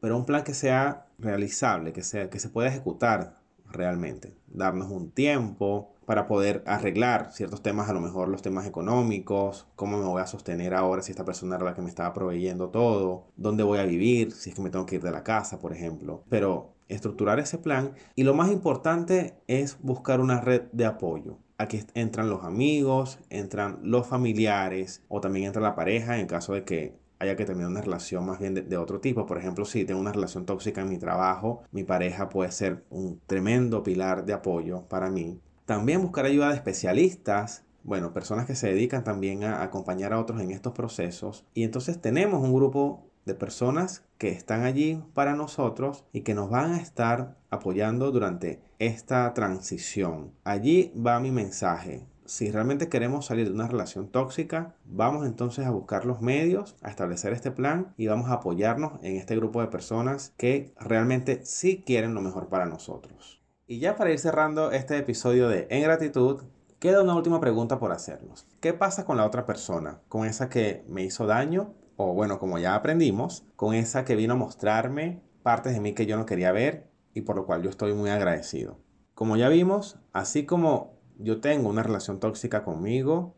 pero 0.00 0.16
un 0.16 0.26
plan 0.26 0.44
que 0.44 0.54
sea 0.54 1.06
realizable, 1.18 1.92
que, 1.92 2.02
sea, 2.02 2.30
que 2.30 2.38
se 2.38 2.48
pueda 2.48 2.68
ejecutar 2.68 3.40
realmente. 3.66 4.34
Darnos 4.46 4.90
un 4.90 5.10
tiempo 5.10 5.93
para 6.06 6.26
poder 6.26 6.62
arreglar 6.66 7.32
ciertos 7.32 7.62
temas, 7.62 7.88
a 7.88 7.92
lo 7.92 8.00
mejor 8.00 8.28
los 8.28 8.42
temas 8.42 8.66
económicos, 8.66 9.66
cómo 9.76 9.98
me 9.98 10.04
voy 10.04 10.22
a 10.22 10.26
sostener 10.26 10.74
ahora 10.74 11.02
si 11.02 11.12
esta 11.12 11.24
persona 11.24 11.56
era 11.56 11.64
la 11.64 11.74
que 11.74 11.82
me 11.82 11.88
estaba 11.88 12.12
proveyendo 12.12 12.70
todo, 12.70 13.26
dónde 13.36 13.62
voy 13.62 13.78
a 13.78 13.84
vivir, 13.84 14.32
si 14.32 14.50
es 14.50 14.56
que 14.56 14.62
me 14.62 14.70
tengo 14.70 14.86
que 14.86 14.96
ir 14.96 15.02
de 15.02 15.10
la 15.10 15.24
casa, 15.24 15.58
por 15.58 15.72
ejemplo. 15.72 16.24
Pero 16.28 16.74
estructurar 16.88 17.38
ese 17.38 17.58
plan 17.58 17.92
y 18.14 18.24
lo 18.24 18.34
más 18.34 18.50
importante 18.50 19.34
es 19.46 19.78
buscar 19.80 20.20
una 20.20 20.40
red 20.40 20.62
de 20.72 20.86
apoyo. 20.86 21.38
Aquí 21.56 21.80
entran 21.94 22.28
los 22.28 22.44
amigos, 22.44 23.20
entran 23.30 23.78
los 23.82 24.06
familiares 24.06 25.02
o 25.08 25.20
también 25.20 25.46
entra 25.46 25.62
la 25.62 25.76
pareja 25.76 26.18
en 26.18 26.26
caso 26.26 26.52
de 26.52 26.64
que 26.64 26.96
haya 27.18 27.36
que 27.36 27.44
terminar 27.44 27.70
una 27.70 27.80
relación 27.80 28.26
más 28.26 28.38
bien 28.38 28.54
de, 28.54 28.76
otro 28.76 29.00
tipo. 29.00 29.26
Por 29.26 29.38
ejemplo, 29.38 29.64
si 29.64 29.84
tengo 29.84 30.00
una 30.00 30.12
relación 30.12 30.46
tóxica 30.46 30.80
en 30.82 30.88
mi 30.88 30.98
trabajo, 30.98 31.62
mi 31.70 31.84
pareja 31.84 32.28
puede 32.28 32.50
ser 32.50 32.84
un 32.90 33.20
tremendo 33.26 33.82
pilar 33.82 34.24
de 34.24 34.32
apoyo 34.32 34.82
para 34.88 35.10
mí. 35.10 35.40
También 35.66 36.02
buscar 36.02 36.26
ayuda 36.26 36.50
de 36.50 36.56
especialistas, 36.56 37.64
bueno, 37.84 38.12
personas 38.12 38.46
que 38.46 38.54
se 38.54 38.68
dedican 38.68 39.02
también 39.02 39.44
a 39.44 39.62
acompañar 39.62 40.12
a 40.12 40.20
otros 40.20 40.42
en 40.42 40.50
estos 40.50 40.74
procesos. 40.74 41.46
Y 41.54 41.64
entonces 41.64 42.00
tenemos 42.00 42.42
un 42.42 42.54
grupo 42.54 43.06
de 43.24 43.34
personas 43.34 44.04
que 44.18 44.28
están 44.28 44.64
allí 44.64 45.02
para 45.14 45.34
nosotros 45.34 46.04
y 46.12 46.20
que 46.20 46.34
nos 46.34 46.50
van 46.50 46.72
a 46.72 46.80
estar 46.80 47.38
apoyando 47.48 48.10
durante 48.10 48.60
esta 48.78 49.32
transición. 49.32 50.32
Allí 50.44 50.92
va 50.94 51.18
mi 51.20 51.30
mensaje. 51.30 52.06
Si 52.26 52.50
realmente 52.50 52.88
queremos 52.90 53.26
salir 53.26 53.48
de 53.48 53.54
una 53.54 53.68
relación 53.68 54.08
tóxica, 54.08 54.74
vamos 54.84 55.26
entonces 55.26 55.66
a 55.66 55.70
buscar 55.70 56.04
los 56.04 56.20
medios, 56.20 56.76
a 56.82 56.90
establecer 56.90 57.32
este 57.32 57.50
plan 57.50 57.94
y 57.96 58.06
vamos 58.06 58.28
a 58.28 58.34
apoyarnos 58.34 59.02
en 59.02 59.16
este 59.16 59.36
grupo 59.36 59.62
de 59.62 59.68
personas 59.68 60.34
que 60.36 60.74
realmente 60.78 61.44
sí 61.44 61.82
quieren 61.86 62.14
lo 62.14 62.20
mejor 62.20 62.48
para 62.48 62.66
nosotros. 62.66 63.43
Y 63.74 63.80
ya 63.80 63.96
para 63.96 64.12
ir 64.12 64.20
cerrando 64.20 64.70
este 64.70 64.96
episodio 64.98 65.48
de 65.48 65.66
En 65.68 65.82
Gratitud, 65.82 66.44
queda 66.78 67.02
una 67.02 67.16
última 67.16 67.40
pregunta 67.40 67.80
por 67.80 67.90
hacernos. 67.90 68.46
¿Qué 68.60 68.72
pasa 68.72 69.04
con 69.04 69.16
la 69.16 69.26
otra 69.26 69.46
persona? 69.46 70.00
Con 70.06 70.28
esa 70.28 70.48
que 70.48 70.84
me 70.86 71.02
hizo 71.02 71.26
daño 71.26 71.74
o 71.96 72.14
bueno, 72.14 72.38
como 72.38 72.60
ya 72.60 72.76
aprendimos, 72.76 73.44
con 73.56 73.74
esa 73.74 74.04
que 74.04 74.14
vino 74.14 74.34
a 74.34 74.36
mostrarme 74.36 75.24
partes 75.42 75.74
de 75.74 75.80
mí 75.80 75.92
que 75.92 76.06
yo 76.06 76.16
no 76.16 76.24
quería 76.24 76.52
ver 76.52 76.88
y 77.14 77.22
por 77.22 77.34
lo 77.34 77.46
cual 77.46 77.64
yo 77.64 77.70
estoy 77.70 77.94
muy 77.94 78.10
agradecido. 78.10 78.78
Como 79.12 79.36
ya 79.36 79.48
vimos, 79.48 79.98
así 80.12 80.46
como 80.46 81.00
yo 81.18 81.40
tengo 81.40 81.68
una 81.68 81.82
relación 81.82 82.20
tóxica 82.20 82.62
conmigo, 82.62 83.34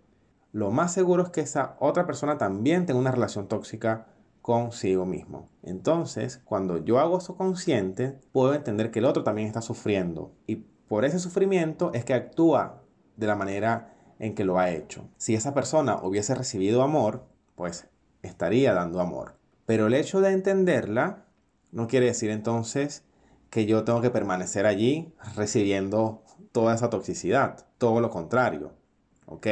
lo 0.52 0.70
más 0.70 0.92
seguro 0.92 1.22
es 1.22 1.30
que 1.30 1.40
esa 1.40 1.78
otra 1.80 2.04
persona 2.04 2.36
también 2.36 2.84
tenga 2.84 3.00
una 3.00 3.10
relación 3.10 3.48
tóxica 3.48 4.08
consigo 4.46 5.06
mismo. 5.06 5.50
Entonces, 5.64 6.40
cuando 6.44 6.78
yo 6.84 7.00
hago 7.00 7.18
eso 7.18 7.36
consciente, 7.36 8.16
puedo 8.30 8.54
entender 8.54 8.92
que 8.92 9.00
el 9.00 9.04
otro 9.04 9.24
también 9.24 9.48
está 9.48 9.60
sufriendo. 9.60 10.36
Y 10.46 10.66
por 10.86 11.04
ese 11.04 11.18
sufrimiento 11.18 11.90
es 11.94 12.04
que 12.04 12.14
actúa 12.14 12.80
de 13.16 13.26
la 13.26 13.34
manera 13.34 13.92
en 14.20 14.36
que 14.36 14.44
lo 14.44 14.60
ha 14.60 14.70
hecho. 14.70 15.08
Si 15.16 15.34
esa 15.34 15.52
persona 15.52 15.96
hubiese 16.00 16.32
recibido 16.36 16.84
amor, 16.84 17.26
pues 17.56 17.88
estaría 18.22 18.72
dando 18.72 19.00
amor. 19.00 19.34
Pero 19.66 19.88
el 19.88 19.94
hecho 19.94 20.20
de 20.20 20.30
entenderla 20.30 21.24
no 21.72 21.88
quiere 21.88 22.06
decir 22.06 22.30
entonces 22.30 23.02
que 23.50 23.66
yo 23.66 23.82
tengo 23.82 24.00
que 24.00 24.10
permanecer 24.10 24.64
allí 24.64 25.12
recibiendo 25.34 26.22
toda 26.52 26.72
esa 26.76 26.88
toxicidad. 26.88 27.66
Todo 27.78 28.00
lo 28.00 28.10
contrario. 28.10 28.74
Ok, 29.26 29.48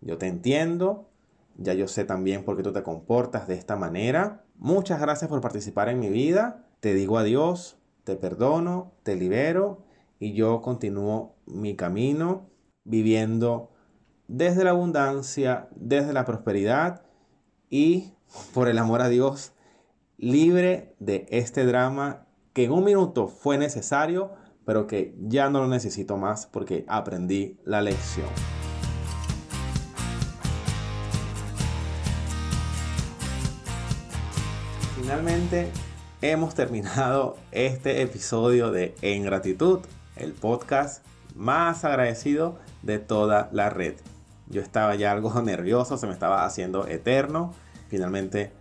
yo 0.00 0.16
te 0.16 0.28
entiendo, 0.28 1.09
ya 1.56 1.74
yo 1.74 1.88
sé 1.88 2.04
también 2.04 2.44
por 2.44 2.56
qué 2.56 2.62
tú 2.62 2.72
te 2.72 2.82
comportas 2.82 3.46
de 3.48 3.54
esta 3.54 3.76
manera. 3.76 4.44
Muchas 4.56 5.00
gracias 5.00 5.28
por 5.28 5.40
participar 5.40 5.88
en 5.88 6.00
mi 6.00 6.08
vida. 6.08 6.66
Te 6.80 6.94
digo 6.94 7.18
adiós, 7.18 7.78
te 8.04 8.16
perdono, 8.16 8.92
te 9.02 9.16
libero 9.16 9.84
y 10.18 10.32
yo 10.32 10.62
continúo 10.62 11.36
mi 11.46 11.76
camino 11.76 12.48
viviendo 12.84 13.70
desde 14.28 14.64
la 14.64 14.70
abundancia, 14.70 15.68
desde 15.74 16.12
la 16.12 16.24
prosperidad 16.24 17.02
y, 17.68 18.12
por 18.54 18.68
el 18.68 18.78
amor 18.78 19.00
a 19.02 19.08
Dios, 19.08 19.52
libre 20.16 20.94
de 20.98 21.26
este 21.30 21.64
drama 21.64 22.26
que 22.52 22.64
en 22.64 22.72
un 22.72 22.84
minuto 22.84 23.28
fue 23.28 23.58
necesario, 23.58 24.32
pero 24.64 24.86
que 24.86 25.16
ya 25.20 25.50
no 25.50 25.60
lo 25.60 25.68
necesito 25.68 26.16
más 26.16 26.46
porque 26.46 26.84
aprendí 26.88 27.58
la 27.64 27.80
lección. 27.80 28.28
Finalmente 35.10 35.68
hemos 36.22 36.54
terminado 36.54 37.36
este 37.50 38.00
episodio 38.00 38.70
de 38.70 38.94
En 39.02 39.24
Gratitud, 39.24 39.80
el 40.14 40.34
podcast 40.34 41.04
más 41.34 41.84
agradecido 41.84 42.60
de 42.82 43.00
toda 43.00 43.48
la 43.50 43.70
red. 43.70 43.94
Yo 44.46 44.62
estaba 44.62 44.94
ya 44.94 45.10
algo 45.10 45.42
nervioso, 45.42 45.98
se 45.98 46.06
me 46.06 46.12
estaba 46.12 46.44
haciendo 46.44 46.86
eterno. 46.86 47.52
Finalmente 47.88 48.52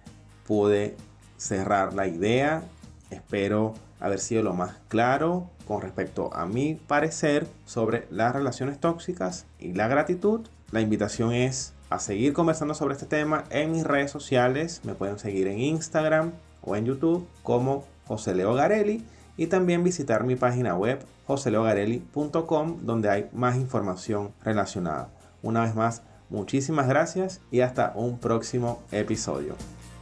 pude 0.47 0.97
cerrar 1.37 1.93
la 1.93 2.07
idea. 2.07 2.63
Espero 3.11 3.75
haber 3.99 4.17
sido 4.17 4.41
lo 4.41 4.55
más 4.55 4.75
claro 4.87 5.51
con 5.67 5.83
respecto 5.83 6.33
a 6.33 6.47
mi 6.47 6.73
parecer 6.73 7.45
sobre 7.67 8.07
las 8.09 8.33
relaciones 8.33 8.79
tóxicas 8.79 9.45
y 9.59 9.73
la 9.73 9.87
gratitud. 9.87 10.47
La 10.71 10.81
invitación 10.81 11.31
es 11.31 11.75
a 11.89 11.99
seguir 11.99 12.33
conversando 12.33 12.73
sobre 12.73 12.93
este 12.93 13.05
tema 13.05 13.45
en 13.49 13.71
mis 13.71 13.83
redes 13.83 14.11
sociales. 14.11 14.81
Me 14.83 14.93
pueden 14.93 15.19
seguir 15.19 15.47
en 15.47 15.59
Instagram 15.59 16.31
o 16.61 16.75
en 16.75 16.85
YouTube 16.85 17.27
como 17.43 17.85
José 18.07 18.35
Leo 18.35 18.53
Garelli 18.53 19.03
y 19.37 19.47
también 19.47 19.83
visitar 19.83 20.23
mi 20.23 20.35
página 20.35 20.75
web 20.75 20.99
joseleogarelli.com 21.27 22.79
donde 22.81 23.09
hay 23.09 23.29
más 23.33 23.55
información 23.55 24.33
relacionada. 24.43 25.09
Una 25.41 25.61
vez 25.61 25.75
más, 25.75 26.01
muchísimas 26.29 26.87
gracias 26.87 27.41
y 27.51 27.61
hasta 27.61 27.93
un 27.95 28.19
próximo 28.19 28.83
episodio. 28.91 29.55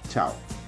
Chao. 0.10 0.67